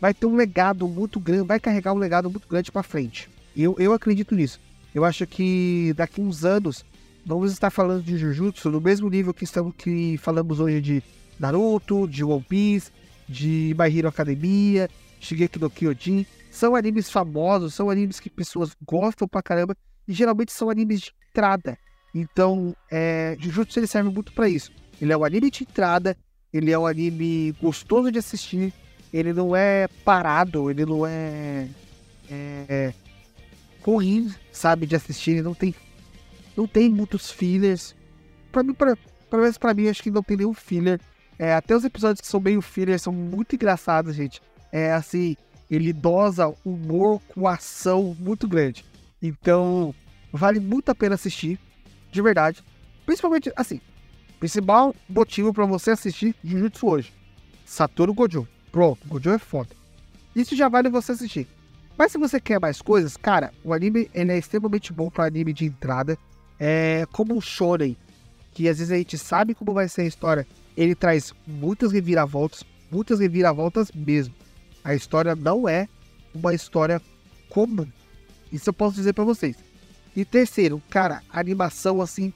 vai 0.00 0.12
ter 0.12 0.26
um 0.26 0.36
legado 0.36 0.88
muito 0.88 1.20
grande, 1.20 1.46
vai 1.46 1.60
carregar 1.60 1.92
um 1.92 1.98
legado 1.98 2.28
muito 2.28 2.48
grande 2.48 2.72
para 2.72 2.82
frente. 2.82 3.30
Eu, 3.56 3.76
eu 3.78 3.92
acredito 3.92 4.34
nisso. 4.34 4.60
Eu 4.94 5.04
acho 5.04 5.26
que 5.26 5.94
daqui 5.96 6.20
uns 6.20 6.44
anos 6.44 6.84
vamos 7.24 7.52
estar 7.52 7.70
falando 7.70 8.02
de 8.02 8.16
Jujutsu 8.18 8.70
no 8.70 8.80
mesmo 8.80 9.08
nível 9.08 9.32
que 9.32 9.44
estamos 9.44 9.74
que 9.76 10.16
falamos 10.18 10.60
hoje 10.60 10.80
de 10.80 11.02
Naruto, 11.38 12.06
de 12.06 12.24
One 12.24 12.44
Piece, 12.48 12.90
de 13.28 13.74
My 13.78 13.96
Hero 13.96 14.08
Academia, 14.08 14.88
Shigeki 15.20 15.58
no 15.58 15.70
Kyojin. 15.70 16.26
São 16.50 16.74
animes 16.74 17.10
famosos, 17.10 17.74
são 17.74 17.90
animes 17.90 18.18
que 18.18 18.30
pessoas 18.30 18.76
gostam 18.84 19.28
pra 19.28 19.42
caramba 19.42 19.76
e 20.06 20.12
geralmente 20.12 20.52
são 20.52 20.70
animes 20.70 21.00
de 21.00 21.14
entrada. 21.30 21.78
Então, 22.14 22.74
é, 22.90 23.36
Jujutsu 23.38 23.78
ele 23.78 23.86
serve 23.86 24.10
muito 24.10 24.32
para 24.32 24.48
isso. 24.48 24.72
Ele 25.00 25.12
é 25.12 25.16
um 25.16 25.24
anime 25.24 25.50
de 25.50 25.62
entrada, 25.62 26.16
ele 26.52 26.70
é 26.72 26.78
um 26.78 26.86
anime 26.86 27.54
gostoso 27.60 28.10
de 28.10 28.18
assistir, 28.18 28.72
ele 29.12 29.32
não 29.32 29.54
é 29.54 29.86
parado, 30.04 30.70
ele 30.70 30.84
não 30.84 31.06
é, 31.06 31.68
é 32.30 32.92
ruim, 33.82 34.32
sabe, 34.50 34.86
de 34.86 34.96
assistir, 34.96 35.32
ele 35.32 35.42
não 35.42 35.54
tem, 35.54 35.74
não 36.56 36.66
tem 36.66 36.88
muitos 36.88 37.30
fillers. 37.30 37.94
Pra 38.50 38.62
mim, 38.62 38.74
pra, 38.74 38.96
pelo 39.30 39.42
menos 39.42 39.58
pra 39.58 39.74
mim, 39.74 39.88
acho 39.88 40.02
que 40.02 40.10
não 40.10 40.22
tem 40.22 40.36
nenhum 40.36 40.54
filler. 40.54 41.00
É, 41.38 41.54
até 41.54 41.76
os 41.76 41.84
episódios 41.84 42.20
que 42.20 42.26
são 42.26 42.40
meio 42.40 42.60
filler 42.60 42.98
são 42.98 43.12
muito 43.12 43.54
engraçados, 43.54 44.14
gente. 44.14 44.42
É 44.72 44.92
assim, 44.92 45.36
ele 45.70 45.92
dosa 45.92 46.52
humor 46.64 47.20
com 47.28 47.46
ação 47.46 48.16
muito 48.18 48.48
grande. 48.48 48.84
Então, 49.22 49.94
vale 50.32 50.60
muito 50.60 50.90
a 50.90 50.94
pena 50.94 51.14
assistir, 51.14 51.58
de 52.10 52.20
verdade. 52.20 52.62
Principalmente, 53.06 53.52
assim, 53.56 53.80
Principal 54.38 54.94
motivo 55.08 55.52
para 55.52 55.66
você 55.66 55.90
assistir 55.90 56.34
Jujutsu 56.44 56.86
hoje. 56.86 57.12
Satoru 57.66 58.14
Gojo. 58.14 58.46
Pronto, 58.70 59.06
Gojo 59.06 59.30
é 59.30 59.38
foda. 59.38 59.70
Isso 60.34 60.54
já 60.54 60.68
vale 60.68 60.88
você 60.88 61.12
assistir. 61.12 61.48
Mas 61.96 62.12
se 62.12 62.18
você 62.18 62.40
quer 62.40 62.60
mais 62.60 62.80
coisas, 62.80 63.16
cara, 63.16 63.52
o 63.64 63.74
anime 63.74 64.08
ele 64.14 64.30
é 64.30 64.38
extremamente 64.38 64.92
bom 64.92 65.10
para 65.10 65.26
anime 65.26 65.52
de 65.52 65.64
entrada. 65.64 66.16
É 66.60 67.04
como 67.12 67.36
um 67.36 67.40
shonen, 67.40 67.96
que 68.54 68.68
às 68.68 68.78
vezes 68.78 68.92
a 68.92 68.96
gente 68.96 69.18
sabe 69.18 69.54
como 69.54 69.74
vai 69.74 69.88
ser 69.88 70.02
a 70.02 70.06
história. 70.06 70.46
Ele 70.78 70.94
traz 70.94 71.34
muitas 71.44 71.90
reviravoltas, 71.90 72.62
muitas 72.88 73.18
reviravoltas 73.18 73.90
mesmo. 73.90 74.32
A 74.84 74.94
história 74.94 75.34
não 75.34 75.68
é 75.68 75.88
uma 76.32 76.54
história 76.54 77.02
comum. 77.48 77.88
Isso 78.52 78.68
eu 78.68 78.72
posso 78.72 78.94
dizer 78.94 79.12
para 79.12 79.24
vocês. 79.24 79.56
E 80.14 80.24
terceiro, 80.24 80.80
cara, 80.88 81.20
animação 81.30 82.00
assim 82.00 82.32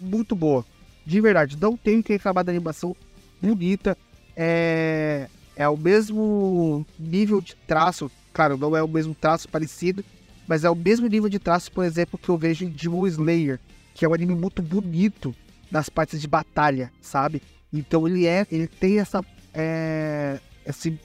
muito 0.00 0.34
boa. 0.34 0.66
De 1.06 1.20
verdade, 1.20 1.56
não 1.60 1.76
tenho 1.76 2.02
que 2.02 2.12
reclamar 2.12 2.42
da 2.42 2.50
animação 2.50 2.96
bonita. 3.40 3.96
É, 4.36 5.28
é 5.54 5.68
o 5.68 5.76
mesmo 5.76 6.84
nível 6.98 7.40
de 7.40 7.54
traço. 7.68 8.10
Claro, 8.32 8.56
não 8.56 8.76
é 8.76 8.82
o 8.82 8.88
mesmo 8.88 9.14
traço 9.14 9.48
parecido, 9.48 10.04
mas 10.48 10.64
é 10.64 10.70
o 10.70 10.74
mesmo 10.74 11.06
nível 11.06 11.28
de 11.28 11.38
traço, 11.38 11.70
por 11.70 11.84
exemplo, 11.84 12.18
que 12.18 12.28
eu 12.28 12.36
vejo 12.36 12.64
em 12.64 12.68
Demon 12.68 13.06
Slayer, 13.06 13.60
que 13.94 14.04
é 14.04 14.08
um 14.08 14.12
anime 14.12 14.34
muito 14.34 14.60
bonito 14.60 15.32
nas 15.70 15.88
partes 15.88 16.20
de 16.20 16.26
batalha, 16.26 16.92
sabe? 17.00 17.40
Então 17.78 18.06
ele 18.06 18.26
é, 18.26 18.46
ele 18.50 18.66
tem 18.66 18.98
essa 18.98 19.24
é, 19.54 20.40
esse 20.64 20.98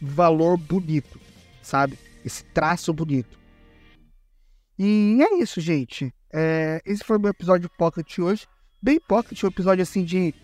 valor 0.00 0.56
bonito, 0.56 1.20
sabe? 1.62 1.98
Esse 2.24 2.44
traço 2.44 2.92
bonito. 2.92 3.38
E 4.78 5.18
é 5.20 5.38
isso, 5.38 5.60
gente. 5.60 6.12
É, 6.32 6.80
esse 6.84 7.02
foi 7.04 7.16
o 7.16 7.20
meu 7.20 7.30
episódio 7.30 7.70
Pocket 7.76 8.18
hoje 8.18 8.46
bem 8.80 9.00
pocket, 9.00 9.42
um 9.42 9.48
episódio 9.48 9.82
assim 9.82 10.04
de, 10.04 10.34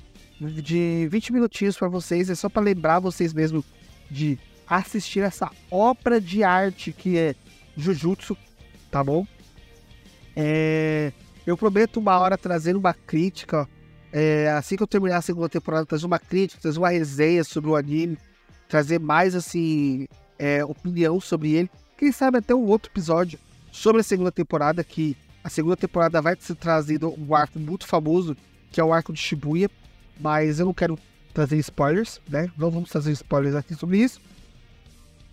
de 0.41 1.09
20 1.11 1.33
minutinhos 1.33 1.77
para 1.77 1.89
vocês. 1.89 2.29
É 2.29 2.35
só 2.35 2.49
para 2.49 2.63
lembrar 2.63 2.99
vocês 2.99 3.33
mesmo 3.33 3.65
de 4.11 4.39
assistir 4.67 5.21
essa 5.21 5.51
obra 5.71 6.21
de 6.21 6.43
arte 6.43 6.93
que 6.93 7.17
é 7.17 7.35
Jujutsu, 7.77 8.37
tá 8.91 9.03
bom? 9.03 9.27
É, 10.37 11.13
eu 11.47 11.57
prometo 11.57 11.99
uma 11.99 12.19
hora 12.19 12.37
trazer 12.37 12.77
uma 12.77 12.93
crítica. 12.93 13.69
É, 14.17 14.49
assim 14.51 14.77
que 14.77 14.83
eu 14.85 14.87
terminar 14.87 15.17
a 15.17 15.23
segunda 15.23 15.49
temporada, 15.49 15.85
trazer 15.85 16.07
uma 16.07 16.21
crítica, 16.21 16.63
trazer 16.63 16.79
uma 16.79 16.89
resenha 16.89 17.43
sobre 17.43 17.69
o 17.69 17.75
anime, 17.75 18.17
trazer 18.69 19.01
mais 19.01 19.35
assim 19.35 20.07
é, 20.39 20.65
opinião 20.65 21.21
sobre 21.21 21.53
ele. 21.55 21.69
Quem 21.99 22.13
sabe 22.13 22.39
até 22.39 22.55
um 22.55 22.65
outro 22.65 22.93
episódio 22.93 23.41
sobre 23.73 24.03
a 24.03 24.05
segunda 24.05 24.31
temporada 24.31 24.85
que 24.85 25.17
a 25.43 25.51
segunda 25.51 25.77
temporada 25.77 26.23
vai 26.23 26.37
ser 26.39 26.55
trazido 26.55 27.13
um 27.19 27.35
arco 27.35 27.59
muito 27.59 27.89
famoso, 27.89 28.37
que 28.71 28.81
é 28.81 28.85
o 28.85 28.93
arco 28.93 29.13
de 29.13 29.19
Shibuya, 29.19 29.69
mas 30.21 30.61
eu 30.61 30.67
não 30.67 30.75
quero 30.75 30.97
trazer 31.35 31.57
spoilers, 31.59 32.21
né? 32.29 32.49
Não 32.57 32.71
vamos 32.71 32.91
trazer 32.91 33.11
spoilers 33.11 33.57
aqui 33.57 33.75
sobre 33.75 33.99
isso. 33.99 34.21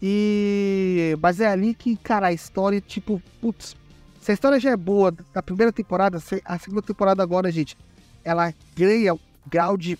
E. 0.02 1.16
Mas 1.22 1.40
é 1.40 1.46
ali 1.46 1.76
que, 1.76 1.96
cara, 1.98 2.28
a 2.28 2.34
história, 2.34 2.82
tipo, 2.82 3.22
putz, 3.40 3.76
se 4.20 4.32
a 4.32 4.34
história 4.34 4.60
já 4.60 4.72
é 4.72 4.76
boa 4.76 5.14
da 5.32 5.44
primeira 5.44 5.72
temporada, 5.72 6.18
a 6.44 6.58
segunda 6.58 6.82
temporada 6.82 7.22
agora, 7.22 7.52
gente, 7.52 7.78
ela 8.24 8.54
ganha 8.76 9.14
um 9.14 9.20
grau 9.50 9.78
de. 9.78 9.98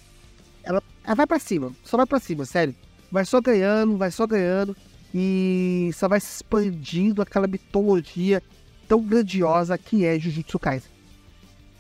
Ela, 0.64 0.82
ela 1.04 1.16
vai 1.16 1.28
para 1.28 1.40
cima, 1.40 1.72
só 1.84 1.98
vai 1.98 2.06
para 2.06 2.20
cima, 2.20 2.46
sério. 2.46 2.76
Vai 3.12 3.26
só 3.26 3.42
ganhando, 3.42 3.98
vai 3.98 4.12
só 4.12 4.26
ganhando. 4.26 4.76
E 5.14 5.92
só 5.94 6.08
vai 6.08 6.20
se 6.20 6.38
expandindo 6.38 7.22
aquela 7.22 7.48
mitologia 7.48 8.42
tão 8.88 9.04
grandiosa 9.04 9.78
que 9.78 10.06
é 10.06 10.18
Jujutsu 10.18 10.58
Kaisen. 10.58 10.90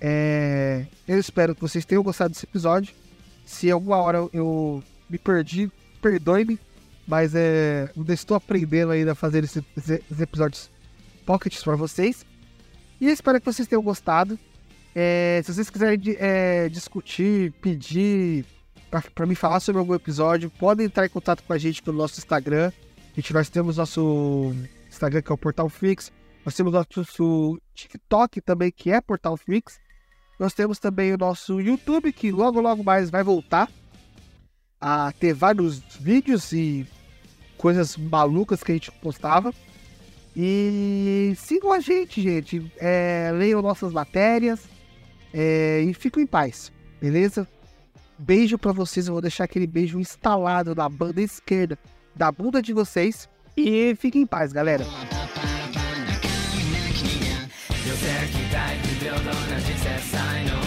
É, 0.01 0.86
eu 1.08 1.19
espero 1.19 1.54
que 1.54 1.62
vocês 1.62 1.86
tenham 1.86 2.04
gostado 2.04 2.34
desse 2.34 2.45
episódio. 2.45 2.93
Se 3.45 3.69
alguma 3.71 3.97
hora 3.97 4.27
eu 4.34 4.84
me 5.10 5.17
perdi, 5.17 5.71
perdoe-me, 6.01 6.60
mas 7.08 7.36
é, 7.36 7.89
eu 7.95 8.13
estou 8.13 8.36
aprendendo 8.36 8.91
ainda 8.91 9.12
a 9.12 9.15
fazer 9.15 9.43
esses, 9.43 9.63
esses 9.77 10.19
episódios 10.19 10.69
pockets 11.25 11.63
para 11.63 11.75
vocês. 11.75 12.25
E 12.99 13.08
espero 13.08 13.39
que 13.39 13.45
vocês 13.45 13.67
tenham 13.67 13.84
gostado. 13.84 14.38
É, 14.93 15.41
se 15.43 15.54
vocês 15.54 15.69
quiserem 15.69 15.99
é, 16.19 16.67
discutir, 16.69 17.54
pedir 17.62 18.45
para 19.15 19.25
me 19.25 19.36
falar 19.36 19.62
sobre 19.62 19.80
algum 19.80 19.93
episódio, 19.93 20.49
podem 20.49 20.86
entrar 20.86 21.06
em 21.06 21.10
contato 21.10 21.43
com 21.43 21.54
a 21.54 21.58
gente 21.58 21.82
pelo 21.82 21.97
nosso 21.97 22.19
Instagram. 22.19 22.71
A 23.12 23.15
gente, 23.15 23.34
nós 23.34 23.49
temos 23.49 23.77
nosso 23.77 24.54
Instagram 24.89 25.21
que 25.21 25.32
é 25.32 25.36
o 25.36 25.38
Portal 25.38 25.69
Fix. 25.69 26.12
Nós 26.45 26.56
temos 26.56 26.73
nosso 26.73 27.62
TikTok 27.73 28.41
também, 28.41 28.71
que 28.71 28.91
é 28.91 28.99
Portal 28.99 29.38
Flix. 29.38 29.80
Nós 30.39 30.54
temos 30.54 30.80
também 30.80 31.13
o 31.13 31.17
nosso 31.17 31.62
YouTube, 31.62 32.12
que 32.12 32.32
logo, 32.32 32.60
logo 32.60 32.84
mais 32.84 33.10
vai 33.10 33.23
voltar 33.23 33.69
a 34.80 35.12
ter 35.13 35.34
vários 35.34 35.80
vídeos 35.99 36.51
e 36.51 36.86
coisas 37.58 37.95
malucas 37.95 38.63
que 38.63 38.71
a 38.71 38.75
gente 38.75 38.91
postava. 38.93 39.54
E 40.36 41.34
sigam 41.38 41.71
a 41.71 41.80
gente, 41.80 42.21
gente. 42.21 42.71
É, 42.77 43.32
leiam 43.34 43.62
nossas 43.62 43.93
matérias 43.93 44.71
é, 45.34 45.82
e 45.82 45.94
fiquem 45.94 46.24
em 46.24 46.28
paz, 46.28 46.72
beleza? 47.00 47.48
Beijo 48.17 48.58
para 48.58 48.72
vocês, 48.72 49.08
eu 49.08 49.13
vou 49.13 49.22
deixar 49.22 49.46
aquele 49.46 49.65
beijo 49.65 50.00
instalado 50.00 50.76
na 50.76 50.88
banda 50.88 51.22
esquerda 51.22 51.78
da 52.15 52.32
bunda 52.32 52.62
de 52.62 52.74
vocês. 52.74 53.30
E 53.56 53.96
fiquem 53.96 54.22
em 54.22 54.28
paz, 54.28 54.54
galera. 54.54 54.84
Eu 57.88 57.98
sei 57.98 58.12
que 58.28 58.52
tá 58.52 58.76
entre 58.76 58.96
teu 59.00 59.15
dono, 59.15 59.54
é 59.54 60.61